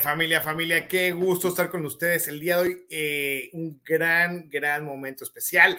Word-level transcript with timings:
Familia, 0.00 0.40
familia, 0.40 0.88
qué 0.88 1.12
gusto 1.12 1.48
estar 1.48 1.70
con 1.70 1.84
ustedes 1.86 2.28
el 2.28 2.40
día 2.40 2.56
de 2.56 2.62
hoy. 2.62 2.86
Eh, 2.90 3.50
un 3.52 3.80
gran, 3.84 4.48
gran 4.48 4.84
momento 4.84 5.24
especial. 5.24 5.78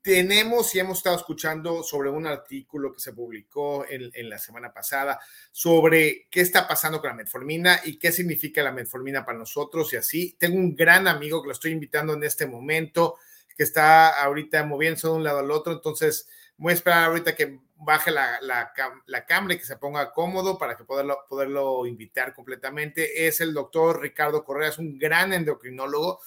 Tenemos 0.00 0.74
y 0.74 0.80
hemos 0.80 0.98
estado 0.98 1.16
escuchando 1.16 1.82
sobre 1.82 2.10
un 2.10 2.26
artículo 2.26 2.92
que 2.92 3.00
se 3.00 3.12
publicó 3.12 3.86
en, 3.88 4.10
en, 4.14 4.28
la 4.28 4.38
semana 4.38 4.72
pasada 4.72 5.20
sobre 5.52 6.26
qué 6.30 6.40
está 6.40 6.66
pasando 6.66 7.00
con 7.00 7.10
la 7.10 7.14
metformina 7.14 7.80
y 7.84 7.98
qué 7.98 8.10
significa 8.10 8.62
la 8.62 8.72
metformina 8.72 9.24
para 9.24 9.38
nosotros 9.38 9.92
y 9.92 9.96
así. 9.96 10.36
Tengo 10.38 10.56
un 10.56 10.74
gran 10.74 11.06
amigo 11.06 11.40
que 11.40 11.48
lo 11.48 11.52
estoy 11.52 11.70
invitando 11.70 12.14
en 12.14 12.24
este 12.24 12.46
momento, 12.46 13.16
que 13.56 13.62
está 13.62 14.08
ahorita 14.22 14.64
moviéndose 14.64 15.06
de 15.06 15.14
un 15.14 15.24
lado 15.24 15.38
al 15.38 15.50
otro, 15.50 15.72
entonces 15.72 16.28
voy 16.62 16.70
a 16.70 16.74
esperar 16.74 17.04
ahorita 17.04 17.34
que 17.34 17.58
baje 17.74 18.12
la, 18.12 18.40
la, 18.40 18.72
la, 19.06 19.26
cámara 19.26 19.54
y 19.54 19.58
que 19.58 19.64
se 19.64 19.76
ponga 19.76 20.12
cómodo 20.12 20.56
para 20.56 20.76
que 20.76 20.84
poderlo, 20.84 21.18
poderlo 21.28 21.84
invitar 21.86 22.32
completamente. 22.32 23.26
Es 23.26 23.40
el 23.40 23.52
doctor 23.52 24.00
Ricardo 24.00 24.44
Correa, 24.44 24.68
es 24.68 24.78
un 24.78 24.96
gran 24.96 25.32
endocrinólogo. 25.32 26.20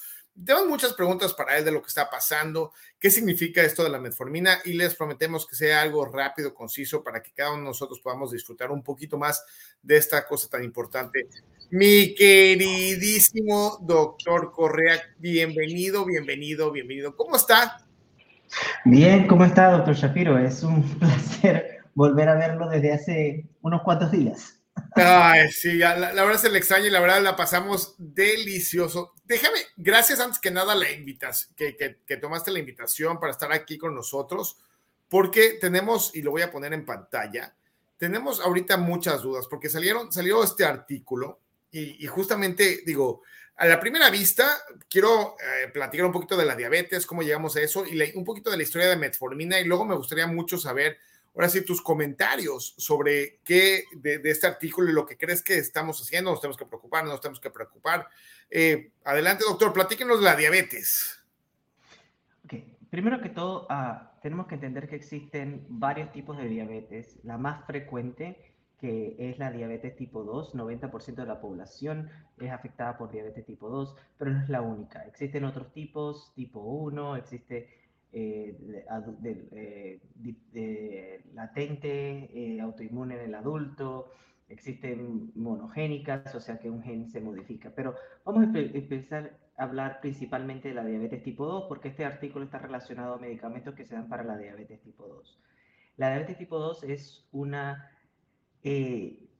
Tenemos 0.44 0.68
muchas 0.68 0.92
preguntas 0.92 1.32
para 1.32 1.56
él 1.56 1.64
de 1.64 1.72
lo 1.72 1.80
que 1.80 1.88
está 1.88 2.10
pasando, 2.10 2.70
qué 2.98 3.10
significa 3.10 3.62
esto 3.62 3.82
de 3.82 3.88
la 3.88 3.98
metformina 3.98 4.60
y 4.66 4.74
les 4.74 4.94
prometemos 4.94 5.46
que 5.46 5.56
sea 5.56 5.80
algo 5.80 6.04
rápido, 6.04 6.52
conciso, 6.52 7.02
para 7.02 7.22
que 7.22 7.32
cada 7.32 7.52
uno 7.52 7.60
de 7.60 7.68
nosotros 7.68 8.00
podamos 8.00 8.32
disfrutar 8.32 8.70
un 8.70 8.82
poquito 8.82 9.16
más 9.16 9.42
de 9.82 9.96
esta 9.96 10.26
cosa 10.26 10.50
tan 10.50 10.62
importante. 10.62 11.26
Mi 11.70 12.14
queridísimo 12.14 13.78
doctor 13.80 14.52
Correa, 14.52 15.00
bienvenido, 15.16 16.04
bienvenido, 16.04 16.70
bienvenido. 16.70 17.16
¿Cómo 17.16 17.36
está? 17.36 17.85
Bien, 18.84 19.26
¿cómo 19.26 19.44
está, 19.44 19.70
doctor 19.70 19.94
Shapiro? 19.94 20.38
Es 20.38 20.62
un 20.62 20.82
placer 20.98 21.80
volver 21.94 22.28
a 22.28 22.34
verlo 22.34 22.68
desde 22.68 22.92
hace 22.92 23.46
unos 23.62 23.82
cuantos 23.82 24.10
días. 24.10 24.60
Ay, 24.94 25.50
sí, 25.50 25.74
la, 25.74 25.96
la, 25.96 26.24
verdad 26.24 26.38
se 26.38 26.50
le 26.50 26.58
extraña 26.58 26.86
y 26.86 26.90
la 26.90 27.00
verdad 27.00 27.22
la 27.22 27.34
pasamos 27.34 27.94
delicioso. 27.98 29.14
Déjame, 29.24 29.58
gracias 29.76 30.20
antes 30.20 30.38
que 30.38 30.50
nada 30.50 30.74
la 30.74 30.90
invitación, 30.90 31.54
que, 31.56 31.76
que, 32.06 32.16
tomaste 32.18 32.50
la 32.50 32.58
invitación 32.58 33.18
para 33.18 33.32
estar 33.32 33.52
aquí 33.52 33.78
con 33.78 33.94
nosotros, 33.94 34.58
porque 35.08 35.56
tenemos, 35.60 36.14
y 36.14 36.22
lo 36.22 36.30
voy 36.30 36.42
a 36.42 36.50
poner 36.50 36.74
en 36.74 36.84
pantalla, 36.84 37.54
tenemos 37.96 38.40
ahorita 38.40 38.76
muchas 38.76 39.22
dudas, 39.22 39.46
porque 39.48 39.70
salieron, 39.70 40.12
salió 40.12 40.44
este 40.44 40.64
artículo 40.64 41.40
y 41.70 42.06
justamente 42.06 42.80
digo, 42.86 43.22
a 43.58 43.66
la 43.66 43.80
primera 43.80 44.10
vista, 44.10 44.58
quiero 44.88 45.36
eh, 45.40 45.68
platicar 45.68 46.06
un 46.06 46.12
poquito 46.12 46.36
de 46.36 46.44
la 46.44 46.54
diabetes, 46.54 47.06
cómo 47.06 47.22
llegamos 47.22 47.56
a 47.56 47.62
eso 47.62 47.86
y 47.86 47.94
la, 47.94 48.04
un 48.14 48.24
poquito 48.24 48.50
de 48.50 48.58
la 48.58 48.62
historia 48.62 48.88
de 48.88 48.96
metformina 48.96 49.58
y 49.58 49.64
luego 49.64 49.86
me 49.86 49.96
gustaría 49.96 50.26
mucho 50.26 50.58
saber, 50.58 50.98
ahora 51.34 51.48
sí, 51.48 51.64
tus 51.64 51.80
comentarios 51.80 52.74
sobre 52.76 53.40
qué 53.44 53.84
de, 53.96 54.20
este 54.24 54.46
artículo 54.46 54.90
y 54.90 54.92
lo 54.92 55.06
que 55.06 55.16
crees 55.16 55.42
que 55.42 55.56
estamos 55.56 56.00
haciendo, 56.02 56.30
nos 56.30 56.40
tenemos 56.40 56.58
que 56.58 56.66
preocupar, 56.66 57.04
no 57.04 57.10
nos 57.10 57.20
tenemos 57.20 57.40
que 57.40 57.50
preocupar. 57.50 58.06
Eh, 58.50 58.90
adelante, 59.04 59.44
doctor, 59.48 59.72
platíquenos 59.72 60.18
de 60.18 60.24
la 60.24 60.36
diabetes. 60.36 61.18
Ok, 62.44 62.54
primero 62.90 63.22
que 63.22 63.30
todo, 63.30 63.66
uh, 63.70 64.20
tenemos 64.20 64.48
que 64.48 64.56
entender 64.56 64.86
que 64.86 64.96
existen 64.96 65.64
varios 65.68 66.12
tipos 66.12 66.36
de 66.36 66.46
diabetes. 66.46 67.16
La 67.24 67.38
más 67.38 67.64
frecuente 67.66 68.55
es 69.18 69.38
la 69.38 69.50
diabetes 69.50 69.96
tipo 69.96 70.24
2. 70.24 70.54
90% 70.54 71.14
de 71.14 71.26
la 71.26 71.40
población 71.40 72.08
es 72.38 72.50
afectada 72.50 72.96
por 72.98 73.10
diabetes 73.10 73.44
tipo 73.44 73.68
2, 73.68 73.96
pero 74.18 74.30
no 74.30 74.42
es 74.42 74.48
la 74.48 74.62
única. 74.62 75.04
Existen 75.06 75.44
otros 75.44 75.72
tipos, 75.72 76.32
tipo 76.34 76.60
1, 76.60 77.16
existe 77.16 77.68
eh, 78.12 78.56
de, 80.52 81.22
latente, 81.34 82.30
eh, 82.32 82.60
autoinmune 82.60 83.16
en 83.16 83.20
el 83.20 83.34
adulto, 83.34 84.12
existen 84.48 85.32
monogénicas, 85.34 86.34
o 86.34 86.40
sea 86.40 86.58
que 86.58 86.70
un 86.70 86.82
gen 86.82 87.08
se 87.08 87.20
modifica. 87.20 87.72
Pero 87.74 87.94
vamos 88.24 88.54
a 88.54 88.58
empezar 88.58 89.38
a 89.56 89.64
hablar 89.64 90.00
principalmente 90.00 90.68
de 90.68 90.74
la 90.74 90.84
diabetes 90.84 91.22
tipo 91.22 91.46
2, 91.46 91.64
porque 91.68 91.88
este 91.88 92.04
artículo 92.04 92.44
está 92.44 92.58
relacionado 92.58 93.14
a 93.14 93.18
medicamentos 93.18 93.74
que 93.74 93.84
se 93.84 93.94
dan 93.94 94.08
para 94.08 94.24
la 94.24 94.36
diabetes 94.38 94.80
tipo 94.82 95.06
2. 95.06 95.40
La 95.96 96.10
diabetes 96.10 96.38
tipo 96.38 96.58
2 96.58 96.84
es 96.84 97.26
una 97.32 97.90
eh, 98.68 99.30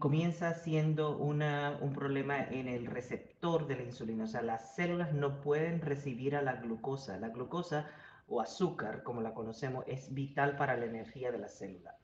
comienza 0.00 0.52
siendo 0.52 1.16
un 1.16 1.92
problema 1.94 2.42
en 2.42 2.66
el 2.66 2.86
receptor 2.86 3.68
de 3.68 3.76
la 3.76 3.84
insulina. 3.84 4.24
O 4.24 4.26
sea, 4.26 4.42
las 4.42 4.74
células 4.74 5.12
no 5.12 5.40
pueden 5.40 5.80
recibir 5.80 6.34
a 6.34 6.42
la 6.42 6.54
glucosa. 6.54 7.18
La 7.18 7.28
glucosa 7.28 7.88
o 8.26 8.40
azúcar, 8.40 9.04
como 9.04 9.22
la 9.22 9.32
conocemos, 9.32 9.84
es 9.86 10.12
vital 10.12 10.56
para 10.56 10.76
la 10.76 10.86
energía 10.86 11.30
de 11.30 11.38
la 11.38 11.46
célula. 11.46 11.94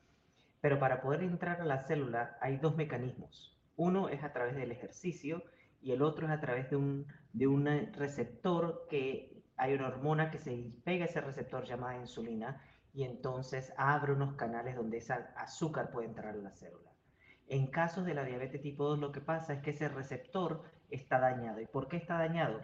Pero 0.60 0.78
para 0.78 1.02
poder 1.02 1.24
entrar 1.24 1.60
a 1.60 1.64
la 1.64 1.82
célula 1.82 2.38
hay 2.40 2.58
dos 2.58 2.76
mecanismos. 2.76 3.58
Uno 3.74 4.08
es 4.08 4.22
a 4.22 4.32
través 4.32 4.54
del 4.54 4.70
ejercicio 4.70 5.42
y 5.82 5.90
el 5.90 6.02
otro 6.02 6.26
es 6.26 6.32
a 6.32 6.40
través 6.40 6.70
de 6.70 6.76
un, 6.76 7.08
de 7.32 7.48
un 7.48 7.66
receptor 7.94 8.86
que 8.88 9.42
hay 9.56 9.74
una 9.74 9.88
hormona 9.88 10.30
que 10.30 10.38
se 10.38 10.70
pega 10.84 11.04
a 11.04 11.08
ese 11.08 11.20
receptor 11.20 11.64
llamada 11.64 11.98
insulina 11.98 12.62
y 12.94 13.02
entonces 13.02 13.72
abre 13.76 14.12
unos 14.12 14.34
canales 14.34 14.76
donde 14.76 14.98
ese 14.98 15.14
azúcar 15.36 15.90
puede 15.90 16.06
entrar 16.06 16.34
a 16.34 16.38
la 16.38 16.52
célula. 16.52 16.90
En 17.48 17.66
casos 17.66 18.06
de 18.06 18.14
la 18.14 18.24
diabetes 18.24 18.62
tipo 18.62 18.84
2 18.84 19.00
lo 19.00 19.12
que 19.12 19.20
pasa 19.20 19.52
es 19.52 19.62
que 19.62 19.70
ese 19.70 19.88
receptor 19.88 20.62
está 20.90 21.18
dañado. 21.18 21.60
¿Y 21.60 21.66
por 21.66 21.88
qué 21.88 21.96
está 21.96 22.16
dañado? 22.16 22.60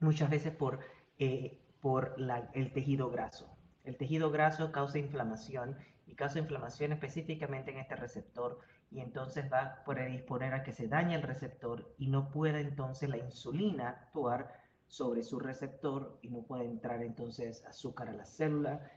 Muchas 0.00 0.30
veces 0.30 0.54
por, 0.54 0.80
eh, 1.18 1.60
por 1.80 2.16
el 2.54 2.72
tejido 2.72 3.10
graso. 3.10 3.54
El 3.84 3.96
tejido 3.96 4.30
graso 4.30 4.72
causa 4.72 4.98
inflamación 4.98 5.76
y 6.06 6.14
causa 6.14 6.38
inflamación 6.38 6.92
específicamente 6.92 7.70
en 7.70 7.78
este 7.78 7.94
receptor 7.94 8.58
y 8.90 9.00
entonces 9.00 9.52
va 9.52 9.60
a 9.60 9.84
predisponer 9.84 10.54
a 10.54 10.62
que 10.62 10.72
se 10.72 10.88
dañe 10.88 11.14
el 11.14 11.22
receptor 11.22 11.94
y 11.98 12.08
no 12.08 12.30
pueda 12.30 12.60
entonces 12.60 13.08
la 13.10 13.18
insulina 13.18 13.90
actuar 13.90 14.52
sobre 14.86 15.22
su 15.22 15.38
receptor 15.38 16.18
y 16.22 16.30
no 16.30 16.42
puede 16.42 16.64
entrar 16.64 17.02
entonces 17.02 17.64
azúcar 17.66 18.08
a 18.08 18.14
la 18.14 18.24
célula 18.24 18.90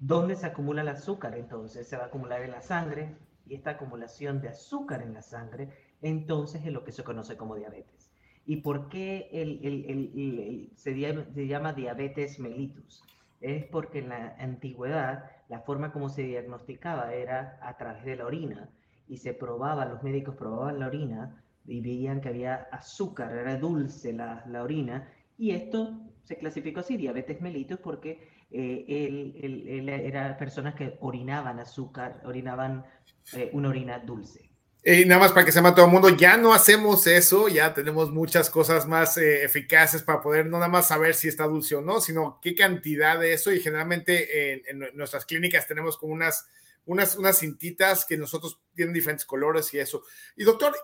¿Dónde 0.00 0.34
se 0.34 0.46
acumula 0.46 0.80
el 0.80 0.88
azúcar? 0.88 1.36
Entonces 1.36 1.86
se 1.86 1.96
va 1.96 2.04
a 2.04 2.06
acumular 2.06 2.40
en 2.40 2.52
la 2.52 2.62
sangre 2.62 3.14
y 3.46 3.54
esta 3.54 3.72
acumulación 3.72 4.40
de 4.40 4.48
azúcar 4.48 5.02
en 5.02 5.12
la 5.12 5.20
sangre 5.20 5.68
entonces 6.00 6.64
es 6.64 6.72
lo 6.72 6.84
que 6.84 6.92
se 6.92 7.04
conoce 7.04 7.36
como 7.36 7.56
diabetes. 7.56 8.10
¿Y 8.46 8.56
por 8.62 8.88
qué 8.88 9.28
el, 9.30 9.60
el, 9.62 9.84
el, 9.90 10.70
se, 10.74 10.98
llama, 10.98 11.26
se, 11.34 11.46
llama, 11.46 11.74
diabetes 11.74 12.40
mellitus? 12.40 13.02
Es 13.42 13.66
porque 13.66 13.98
en 13.98 14.08
la 14.08 14.36
antigüedad 14.38 15.30
la 15.50 15.60
forma 15.60 15.92
como 15.92 16.08
se 16.08 16.22
diagnosticaba 16.22 17.12
era 17.12 17.58
a 17.62 17.76
través 17.76 18.02
de 18.06 18.16
la 18.16 18.24
orina 18.24 18.70
y 19.06 19.18
se 19.18 19.34
probaba, 19.34 19.84
los 19.84 20.02
médicos 20.02 20.34
probaban 20.36 20.80
la 20.80 20.86
orina 20.86 21.44
y 21.66 21.82
veían 21.82 22.22
que 22.22 22.30
había 22.30 22.68
azúcar, 22.72 23.32
era 23.36 23.58
dulce 23.58 24.14
la, 24.14 24.44
la 24.46 24.62
orina 24.62 25.12
y 25.36 25.50
esto 25.50 26.00
se 26.22 26.38
clasificó 26.38 26.80
así, 26.80 26.96
diabetes 26.96 27.40
mellitus, 27.40 27.78
porque 27.80 28.39
eh, 28.52 28.84
él, 28.88 29.34
él, 29.42 29.68
él, 29.68 29.88
era 29.88 30.36
personas 30.36 30.74
que 30.74 30.96
orinaban 31.00 31.60
azúcar, 31.60 32.20
orinaban 32.24 32.84
eh, 33.32 33.50
una 33.52 33.68
orina 33.68 33.98
dulce. 33.98 34.50
Y 34.82 35.04
nada 35.04 35.20
más 35.20 35.32
para 35.32 35.44
que 35.44 35.52
sepa 35.52 35.74
todo 35.74 35.84
el 35.84 35.92
mundo, 35.92 36.08
ya 36.08 36.38
no 36.38 36.54
hacemos 36.54 37.06
eso, 37.06 37.48
ya 37.48 37.74
tenemos 37.74 38.10
muchas 38.10 38.48
cosas 38.48 38.88
más 38.88 39.18
eh, 39.18 39.44
eficaces 39.44 40.02
para 40.02 40.22
poder 40.22 40.46
no 40.46 40.58
nada 40.58 40.68
más 40.68 40.88
saber 40.88 41.14
si 41.14 41.28
está 41.28 41.44
dulce 41.44 41.74
o 41.76 41.82
no, 41.82 42.00
sino 42.00 42.40
qué 42.40 42.54
cantidad 42.54 43.20
de 43.20 43.34
eso. 43.34 43.52
Y 43.52 43.60
generalmente 43.60 44.52
en, 44.52 44.82
en 44.82 44.96
nuestras 44.96 45.26
clínicas 45.26 45.66
tenemos 45.66 45.98
como 45.98 46.14
unas, 46.14 46.46
unas, 46.86 47.14
unas 47.16 47.38
cintitas 47.38 48.06
que 48.06 48.16
nosotros 48.16 48.58
tienen 48.74 48.94
diferentes 48.94 49.26
colores 49.26 49.72
y 49.74 49.78
eso. 49.78 50.02
Y 50.34 50.44
doctor, 50.44 50.74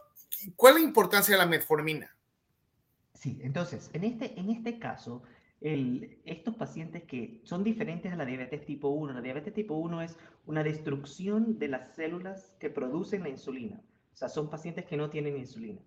¿cuál 0.54 0.74
es 0.74 0.82
la 0.82 0.86
importancia 0.86 1.34
de 1.34 1.38
la 1.38 1.46
metformina? 1.46 2.14
Sí, 3.14 3.40
entonces, 3.42 3.90
en 3.94 4.04
este, 4.04 4.38
en 4.38 4.50
este 4.50 4.78
caso, 4.78 5.22
el, 5.60 6.18
estos 6.24 6.54
pacientes 6.56 7.04
que 7.04 7.40
son 7.44 7.64
diferentes 7.64 8.12
a 8.12 8.16
la 8.16 8.24
diabetes 8.24 8.64
tipo 8.64 8.88
1. 8.88 9.14
La 9.14 9.20
diabetes 9.20 9.54
tipo 9.54 9.74
1 9.74 10.02
es 10.02 10.18
una 10.46 10.62
destrucción 10.62 11.58
de 11.58 11.68
las 11.68 11.94
células 11.94 12.54
que 12.60 12.70
producen 12.70 13.22
la 13.22 13.30
insulina. 13.30 13.82
O 14.12 14.16
sea, 14.16 14.28
son 14.28 14.50
pacientes 14.50 14.84
que 14.84 14.96
no 14.96 15.10
tienen 15.10 15.36
insulina. 15.36 15.80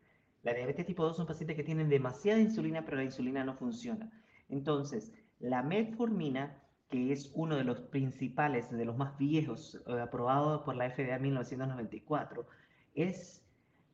La 0.43 0.53
diabetes 0.53 0.85
tipo 0.85 1.03
2 1.03 1.17
son 1.17 1.27
pacientes 1.27 1.55
que 1.55 1.63
tienen 1.63 1.89
demasiada 1.89 2.39
insulina, 2.39 2.83
pero 2.85 2.97
la 2.97 3.03
insulina 3.03 3.43
no 3.43 3.55
funciona. 3.55 4.11
Entonces, 4.49 5.13
la 5.39 5.63
metformina, 5.63 6.61
que 6.89 7.11
es 7.11 7.31
uno 7.35 7.55
de 7.55 7.63
los 7.63 7.81
principales, 7.81 8.69
de 8.71 8.85
los 8.85 8.97
más 8.97 9.17
viejos, 9.17 9.79
eh, 9.87 9.99
aprobado 10.01 10.63
por 10.63 10.75
la 10.75 10.89
FDA 10.89 11.15
en 11.15 11.21
1994, 11.23 12.47
es 12.95 13.45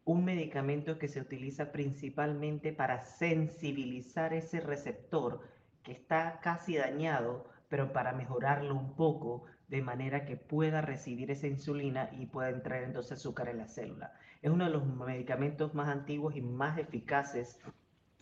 un 0.06 0.24
medicamento 0.24 1.00
que 1.00 1.08
se 1.08 1.20
utiliza 1.20 1.72
principalmente 1.72 2.72
para 2.72 3.04
sensibilizar 3.04 4.34
ese 4.34 4.60
receptor 4.60 5.42
que 5.86 5.94
está 5.94 6.40
casi 6.42 6.76
dañado, 6.76 7.50
pero 7.70 7.94
para 7.94 8.12
mejorarlo 8.12 8.76
un 8.76 8.96
poco, 8.96 9.46
de 9.68 9.82
manera 9.82 10.26
que 10.26 10.36
pueda 10.36 10.82
recibir 10.82 11.32
esa 11.32 11.48
insulina 11.48 12.10
y 12.12 12.26
pueda 12.26 12.50
entrar 12.50 12.84
entonces 12.84 13.14
azúcar 13.14 13.50
en 13.50 13.60
la 13.60 13.68
célula. 13.68 14.14
Es 14.42 14.52
uno 14.52 14.66
de 14.66 14.72
los 14.72 14.86
medicamentos 14.86 15.74
más 15.74 15.88
antiguos 15.88 16.36
y 16.36 16.42
más 16.42 16.78
eficaces 16.78 17.60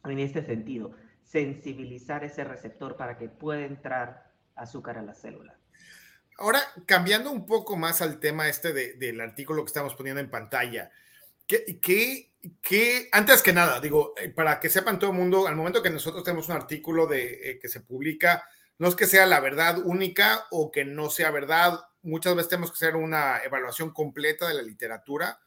en 0.04 0.20
este 0.20 0.44
sentido, 0.44 0.92
sensibilizar 1.24 2.24
ese 2.24 2.44
receptor 2.44 2.98
para 2.98 3.18
que 3.18 3.30
pueda 3.30 3.66
entrar 3.66 4.32
azúcar 4.56 4.98
a 4.98 5.02
la 5.02 5.14
célula. 5.14 5.58
Ahora, 6.38 6.60
cambiando 6.86 7.32
un 7.32 7.46
poco 7.46 7.78
más 7.78 8.02
al 8.02 8.20
tema 8.20 8.50
este 8.50 8.74
de, 8.74 8.94
del 8.94 9.22
artículo 9.22 9.64
que 9.64 9.68
estamos 9.68 9.96
poniendo 9.96 10.20
en 10.20 10.30
pantalla, 10.30 10.92
¿qué, 11.48 13.10
antes 13.12 13.42
que 13.42 13.54
nada, 13.54 13.80
digo, 13.80 14.14
eh, 14.18 14.30
para 14.30 14.60
que 14.60 14.70
sepan 14.70 15.00
todo 15.00 15.12
el 15.12 15.18
mundo, 15.18 15.48
al 15.48 15.56
momento 15.56 15.82
que 15.82 15.90
nosotros 15.90 16.24
tenemos 16.24 16.50
un 16.50 16.56
artículo 16.56 17.08
de, 17.08 17.52
eh, 17.52 17.60
que 17.60 17.70
se 17.70 17.82
publica, 17.82 18.44
no 18.80 18.88
es 18.88 18.96
que 18.96 19.08
sea 19.08 19.26
la 19.26 19.40
verdad 19.40 19.80
única 19.84 20.48
o 20.52 20.72
que 20.72 20.84
no 20.84 21.10
sea 21.10 21.32
verdad, 21.32 21.80
muchas 22.02 22.36
veces 22.36 22.50
tenemos 22.50 22.72
que 22.72 22.86
hacer 22.86 22.96
una 22.96 23.38
evaluación 23.44 23.92
completa 23.92 24.48
de 24.48 24.56
la 24.56 24.62
literatura. 24.62 25.40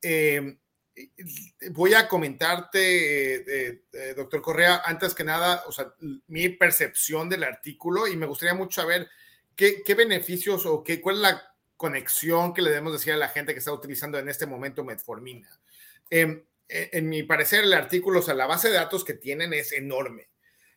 Eh, 0.00 0.58
voy 1.70 1.94
a 1.94 2.08
comentarte, 2.08 3.84
doctor 4.14 4.42
Correa, 4.42 4.82
antes 4.84 5.14
que 5.14 5.24
nada, 5.24 5.62
o 5.66 5.72
sea, 5.72 5.94
mi 6.26 6.50
percepción 6.50 7.30
del 7.30 7.44
artículo 7.44 8.06
y 8.06 8.16
me 8.16 8.26
gustaría 8.26 8.54
mucho 8.54 8.82
saber 8.82 9.08
qué, 9.56 9.82
qué 9.84 9.94
beneficios 9.94 10.66
o 10.66 10.82
qué, 10.82 11.00
cuál 11.00 11.16
es 11.16 11.22
la 11.22 11.51
conexión 11.82 12.54
que 12.54 12.62
le 12.62 12.70
debemos 12.70 12.92
decir 12.92 13.12
a 13.12 13.16
la 13.16 13.28
gente 13.28 13.52
que 13.52 13.58
está 13.58 13.72
utilizando 13.72 14.16
en 14.16 14.28
este 14.28 14.46
momento 14.46 14.84
metformina. 14.84 15.48
Em, 16.08 16.44
e, 16.68 16.90
en 16.92 17.08
mi 17.08 17.24
parecer, 17.24 17.64
el 17.64 17.72
artículo, 17.72 18.20
o 18.20 18.22
sea, 18.22 18.34
la 18.34 18.46
base 18.46 18.68
de 18.68 18.74
datos 18.74 19.04
que 19.04 19.14
tienen 19.14 19.52
es 19.52 19.72
enorme. 19.72 20.28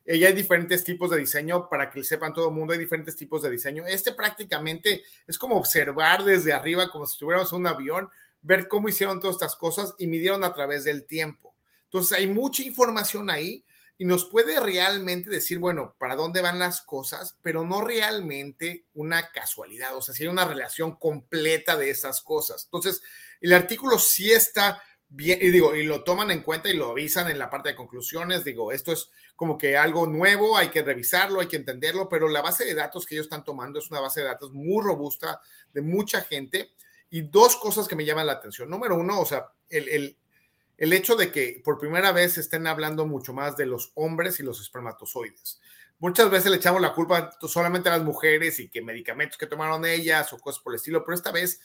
Y 0.04 0.24
hay 0.26 0.34
diferentes 0.34 0.84
tipos 0.84 1.12
de 1.12 1.20
diseño 1.20 1.70
para 1.70 1.92
que 1.92 2.04
sepan 2.04 2.34
todo 2.34 2.50
el 2.50 2.56
mundo, 2.56 2.74
hay 2.74 2.80
diferentes 2.80 3.16
tipos 3.16 3.44
de 3.44 3.52
diseño. 3.52 3.86
Este 3.86 4.14
prácticamente 4.14 5.04
es 5.28 5.38
como 5.38 5.58
observar 5.58 6.24
desde 6.24 6.54
arriba, 6.54 6.90
como 6.90 7.06
si 7.06 7.14
estuviéramos 7.14 7.54
en 7.54 7.60
un 7.60 7.68
avión, 7.68 8.10
ver 8.42 8.68
cómo 8.68 8.90
hicieron 8.90 9.20
todas 9.20 9.36
estas 9.36 9.56
cosas 9.56 9.94
y 10.00 10.08
midieron 10.08 10.44
a 10.44 10.56
través 10.56 10.86
del 10.86 11.06
tiempo. 11.06 11.56
Entonces, 11.84 12.18
hay 12.18 12.26
mucha 12.26 12.64
información 12.64 13.30
ahí 13.30 13.64
y 13.98 14.06
nos 14.06 14.26
puede 14.26 14.60
realmente 14.60 15.30
decir, 15.30 15.60
bueno, 15.60 15.96
para 15.98 16.16
dónde 16.16 16.42
van 16.42 16.60
las 16.60 16.82
cosas, 16.82 17.38
pero 17.42 17.64
no 17.64 17.82
realmente 17.82 18.86
una 18.94 19.32
casualidad, 19.32 19.96
o 19.96 20.02
sea, 20.02 20.14
si 20.14 20.24
hay 20.24 20.30
una 20.30 20.46
relación 20.46 20.96
completa 20.98 21.78
de 21.78 21.90
esas 21.90 22.22
cosas. 22.22 22.66
Entonces, 22.66 23.02
el 23.40 23.54
artículo 23.54 23.98
sí 23.98 24.32
está 24.32 24.82
bien, 25.08 25.40
y 25.42 25.50
digo, 25.50 25.76
y 25.76 25.84
lo 25.84 26.04
toman 26.04 26.32
en 26.32 26.42
cuenta 26.42 26.70
y 26.70 26.76
lo 26.76 26.92
avisan 26.92 27.30
en 27.30 27.40
la 27.40 27.50
parte 27.50 27.70
de 27.70 27.76
conclusiones, 27.76 28.44
digo, 28.44 28.72
esto 28.74 28.92
es 28.92 29.10
como 29.36 29.58
que 29.58 29.78
algo 29.78 30.08
nuevo, 30.08 30.58
hay 30.58 30.70
que 30.70 30.82
revisarlo, 30.82 31.40
hay 31.40 31.48
que 31.48 31.58
entenderlo, 31.58 32.10
pero 32.10 32.28
la 32.28 32.42
base 32.42 32.66
de 32.66 32.74
datos 32.74 33.06
que 33.06 33.16
ellos 33.16 33.28
están 33.28 33.44
tomando 33.46 33.80
es 33.80 33.90
una 33.92 34.02
base 34.02 34.22
de 34.22 34.28
datos 34.28 34.52
muy 34.52 34.84
robusta 34.84 35.40
de 35.74 35.82
mucha 35.82 36.22
gente. 36.22 36.72
Y 37.08 37.22
dos 37.22 37.56
cosas 37.56 37.88
que 37.88 37.96
me 37.96 38.04
llaman 38.04 38.26
la 38.26 38.34
atención. 38.34 38.70
Número 38.70 38.96
uno, 38.98 39.22
o 39.22 39.26
sea, 39.26 39.48
el, 39.70 39.88
el 39.88 40.18
el 40.78 40.94
hecho 40.94 41.16
de 41.16 41.32
que 41.32 41.62
por 41.64 41.80
primera 41.80 42.12
vez 42.12 42.38
estén 42.38 42.68
hablando 42.68 43.06
mucho 43.06 43.34
más 43.34 43.56
de 43.58 43.66
los 43.66 43.92
hombres 43.96 44.40
y 44.40 44.44
los 44.44 44.62
espermatozoides. 44.62 45.62
Muchas 46.00 46.30
veces 46.30 46.52
le 46.52 46.58
echamos 46.58 46.82
la 46.82 46.94
culpa 46.94 47.32
solamente 47.42 47.88
a 47.88 47.94
las 47.94 48.04
mujeres 48.04 48.60
y 48.60 48.70
que 48.70 48.82
medicamentos 48.82 49.38
que 49.38 49.48
tomaron 49.48 49.86
ellas 49.86 50.34
o 50.34 50.38
cosas 50.38 50.62
por 50.62 50.74
el 50.74 50.78
estilo, 50.78 51.06
pero 51.06 51.16
esta 51.16 51.32
vez 51.32 51.62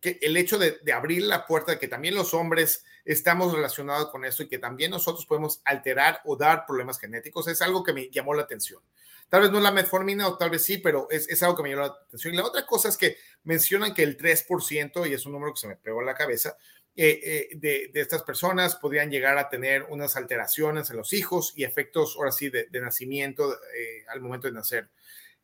que 0.00 0.18
el 0.20 0.36
hecho 0.36 0.58
de, 0.58 0.80
abrir 0.92 1.22
la 1.22 1.46
puerta 1.46 1.72
de 1.72 1.78
que 1.78 1.88
también 1.88 2.14
los 2.14 2.34
hombres 2.34 2.84
estamos 3.04 3.54
relacionados 3.54 4.10
con 4.10 4.24
eso 4.24 4.42
y 4.42 4.48
que 4.48 4.58
también 4.58 4.90
nosotros 4.90 5.24
podemos 5.26 5.60
alterar 5.64 6.20
o 6.24 6.36
dar 6.36 6.66
problemas 6.66 6.98
genéticos 6.98 7.48
es 7.48 7.62
algo 7.62 7.82
que 7.82 7.92
me 7.92 8.10
llamó 8.10 8.34
la 8.34 8.42
atención. 8.42 8.82
Tal 9.30 9.42
vez 9.42 9.50
no 9.50 9.60
la 9.60 9.70
metformina 9.70 10.28
o 10.28 10.36
tal 10.36 10.50
vez 10.50 10.62
sí, 10.62 10.78
pero 10.78 11.08
es, 11.10 11.28
es 11.28 11.42
algo 11.42 11.56
que 11.56 11.62
me 11.62 11.70
llamó 11.70 11.82
la 11.82 11.88
atención. 11.88 12.34
Y 12.34 12.36
la 12.36 12.44
otra 12.44 12.66
cosa 12.66 12.88
es 12.88 12.98
que 12.98 13.16
mencionan 13.44 13.94
que 13.94 14.02
el 14.02 14.18
3%, 14.18 15.08
y 15.08 15.14
es 15.14 15.24
un 15.24 15.32
número 15.32 15.54
que 15.54 15.60
se 15.60 15.68
me 15.68 15.76
pegó 15.76 16.00
en 16.00 16.06
la 16.06 16.14
cabeza, 16.14 16.56
eh, 16.96 17.48
eh, 17.50 17.56
de, 17.56 18.00
estas 18.00 18.22
personas 18.22 18.76
podrían 18.76 19.10
llegar 19.10 19.36
a 19.36 19.48
tener 19.48 19.82
unas 19.88 20.14
alteraciones 20.16 20.90
en 20.90 20.96
los 20.96 21.12
hijos 21.12 21.52
y 21.56 21.64
efectos, 21.64 22.14
ahora 22.16 22.30
sí, 22.30 22.50
de, 22.50 22.68
nacimiento 22.80 23.52
eh, 23.76 24.04
al 24.08 24.20
momento 24.20 24.46
de 24.46 24.52
nacer. 24.52 24.88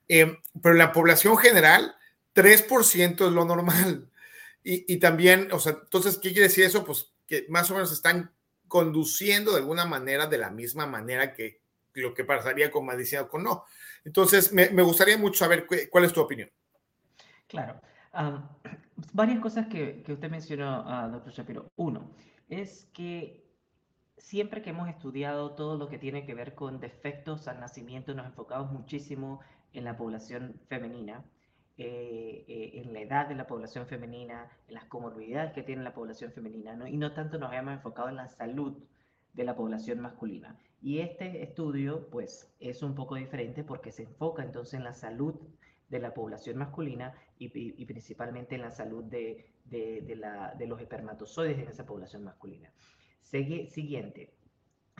pero 0.06 0.38
en 0.74 0.78
la 0.78 0.92
población 0.92 1.36
general, 1.36 1.96
3% 2.34 3.26
es 3.26 3.32
lo 3.32 3.44
normal. 3.44 4.06
Y, 4.62 4.98
también, 4.98 5.50
o 5.52 5.58
sea, 5.58 5.72
entonces, 5.82 6.18
¿qué 6.18 6.32
quiere 6.32 6.48
decir 6.48 6.64
eso? 6.64 6.84
Pues 6.84 7.14
que 7.26 7.46
más 7.48 7.70
o 7.70 7.74
menos 7.74 7.90
están 7.92 8.30
conduciendo 8.68 9.52
de 9.52 9.56
alguna 9.56 9.86
manera 9.86 10.26
de 10.26 10.36
la 10.36 10.50
misma 10.50 10.84
manera 10.84 11.32
que 11.32 11.62
lo 11.94 12.12
que 12.12 12.24
pasaría 12.24 12.70
con 12.70 12.84
medicina 12.84 13.22
o 13.22 13.28
con 13.30 13.42
no. 13.42 13.64
Entonces, 14.04 14.52
me, 14.52 14.68
me 14.68 14.82
gustaría 14.82 15.16
mucho 15.16 15.38
saber 15.38 15.66
cuál 15.88 16.04
es 16.04 16.12
tu 16.12 16.20
opinión. 16.20 16.50
Claro 17.48 17.80
varias 19.12 19.40
cosas 19.40 19.66
que, 19.68 20.02
que 20.02 20.12
usted 20.12 20.30
mencionó, 20.30 20.82
uh, 20.82 21.10
doctor 21.10 21.32
Shapiro. 21.32 21.70
Uno, 21.76 22.10
es 22.48 22.88
que 22.92 23.44
siempre 24.16 24.62
que 24.62 24.70
hemos 24.70 24.88
estudiado 24.88 25.54
todo 25.54 25.76
lo 25.76 25.88
que 25.88 25.98
tiene 25.98 26.24
que 26.24 26.34
ver 26.34 26.54
con 26.54 26.80
defectos 26.80 27.48
al 27.48 27.60
nacimiento, 27.60 28.14
nos 28.14 28.26
enfocamos 28.26 28.72
muchísimo 28.72 29.40
en 29.72 29.84
la 29.84 29.96
población 29.96 30.60
femenina, 30.68 31.24
eh, 31.78 32.44
eh, 32.46 32.82
en 32.84 32.92
la 32.92 33.00
edad 33.00 33.28
de 33.28 33.34
la 33.34 33.46
población 33.46 33.86
femenina, 33.86 34.50
en 34.68 34.74
las 34.74 34.84
comorbilidades 34.84 35.52
que 35.52 35.62
tiene 35.62 35.82
la 35.82 35.94
población 35.94 36.32
femenina, 36.32 36.88
y 36.88 36.96
no 36.96 37.12
tanto 37.12 37.38
nos 37.38 37.48
habíamos 37.48 37.74
enfocado 37.74 38.08
en 38.08 38.16
la 38.16 38.28
salud 38.28 38.76
de 39.32 39.44
la 39.44 39.56
población 39.56 40.00
masculina. 40.00 40.58
Y 40.82 40.98
este 40.98 41.42
estudio, 41.42 42.08
pues, 42.10 42.52
es 42.58 42.82
un 42.82 42.94
poco 42.94 43.14
diferente 43.14 43.64
porque 43.64 43.92
se 43.92 44.02
enfoca 44.02 44.42
entonces 44.42 44.74
en 44.74 44.84
la 44.84 44.94
salud 44.94 45.34
de 45.88 45.98
la 45.98 46.14
población 46.14 46.58
masculina 46.58 47.14
y, 47.40 47.84
principalmente 47.86 48.54
en 48.54 48.60
la 48.60 48.70
salud 48.70 49.04
de, 49.04 49.46
los 50.66 50.80
espermatozoides 50.80 51.58
en 51.58 51.68
esa 51.68 51.86
población 51.86 52.22
masculina. 52.22 52.70
siguiente, 53.22 54.34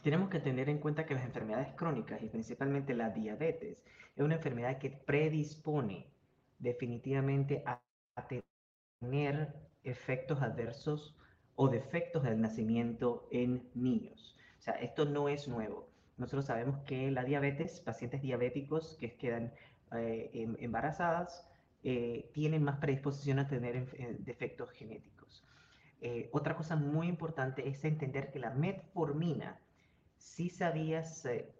tenemos 0.02 0.31
que 0.31 0.40
tener 0.40 0.70
en 0.70 0.78
cuenta 0.78 1.04
que 1.04 1.14
las 1.14 1.25
enfermedades 1.25 1.75
crónicas 1.76 2.22
y 2.22 2.28
principalmente 2.28 2.94
la 2.94 3.10
diabetes 3.10 3.78
es 4.16 4.25
una 4.25 4.37
enfermedad 4.37 4.78
que 4.78 4.90
predispone 4.90 6.08
definitivamente 6.58 7.62
a, 7.66 7.81
tener 9.00 9.54
efectos 9.82 10.42
adversos 10.42 11.16
o 11.54 11.69
defectos 11.69 12.22
del 12.22 12.38
nacimiento 12.40 13.28
en 13.31 13.70
niños. 13.75 14.37
O 14.58 14.62
sea, 14.62 14.75
esto 14.75 15.06
no 15.06 15.28
es 15.31 15.48
nuevo. 15.48 15.88
Nosotros 16.19 16.44
sabemos 16.44 16.81
que 16.84 17.10
la 17.10 17.25
diabetes, 17.25 17.81
pacientes 17.81 18.20
diabéticos 18.20 18.98
que 19.00 19.16
quedan 19.16 19.54
eh, 19.92 20.30
em, 20.35 20.54
embarazadas 20.61 21.50
eh, 21.82 22.30
tienen 22.34 22.62
más 22.62 22.78
predisposición 22.78 23.38
a 23.38 23.49
tener 23.49 23.90
defectos 24.18 24.70
genéticos. 24.70 25.44
Eh, 26.02 26.30
otra 26.32 26.56
cosa 26.56 26.76
muy 26.76 27.08
importante 27.08 27.68
es 27.68 27.84
entender 27.84 28.30
que 28.30 28.38
la 28.38 28.50
metformina 28.50 29.58
sí 30.16 30.50
se 30.50 30.64
había 30.64 31.02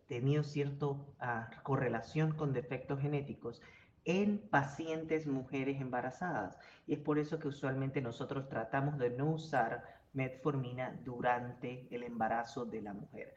tenido 0.07 0.43
cierta 0.43 0.87
ah, 1.19 1.51
correlación 1.63 2.33
con 2.33 2.53
defectos 2.53 3.01
genéticos 3.01 3.63
en 4.05 4.39
pacientes 4.39 5.27
mujeres 5.27 5.81
embarazadas. 5.81 6.59
Y 6.87 6.95
es 6.95 7.01
por 7.01 7.19
eso 7.19 7.39
que 7.39 7.49
usualmente 7.49 8.01
nosotros 8.01 8.49
tratamos 8.49 8.99
de 8.99 9.11
no 9.11 9.31
usar 9.31 9.85
metformina 10.13 10.99
durante 11.05 11.87
el 11.91 12.03
embarazo 12.03 12.65
de 12.65 12.83
la 12.83 12.93
mujer. 12.93 13.35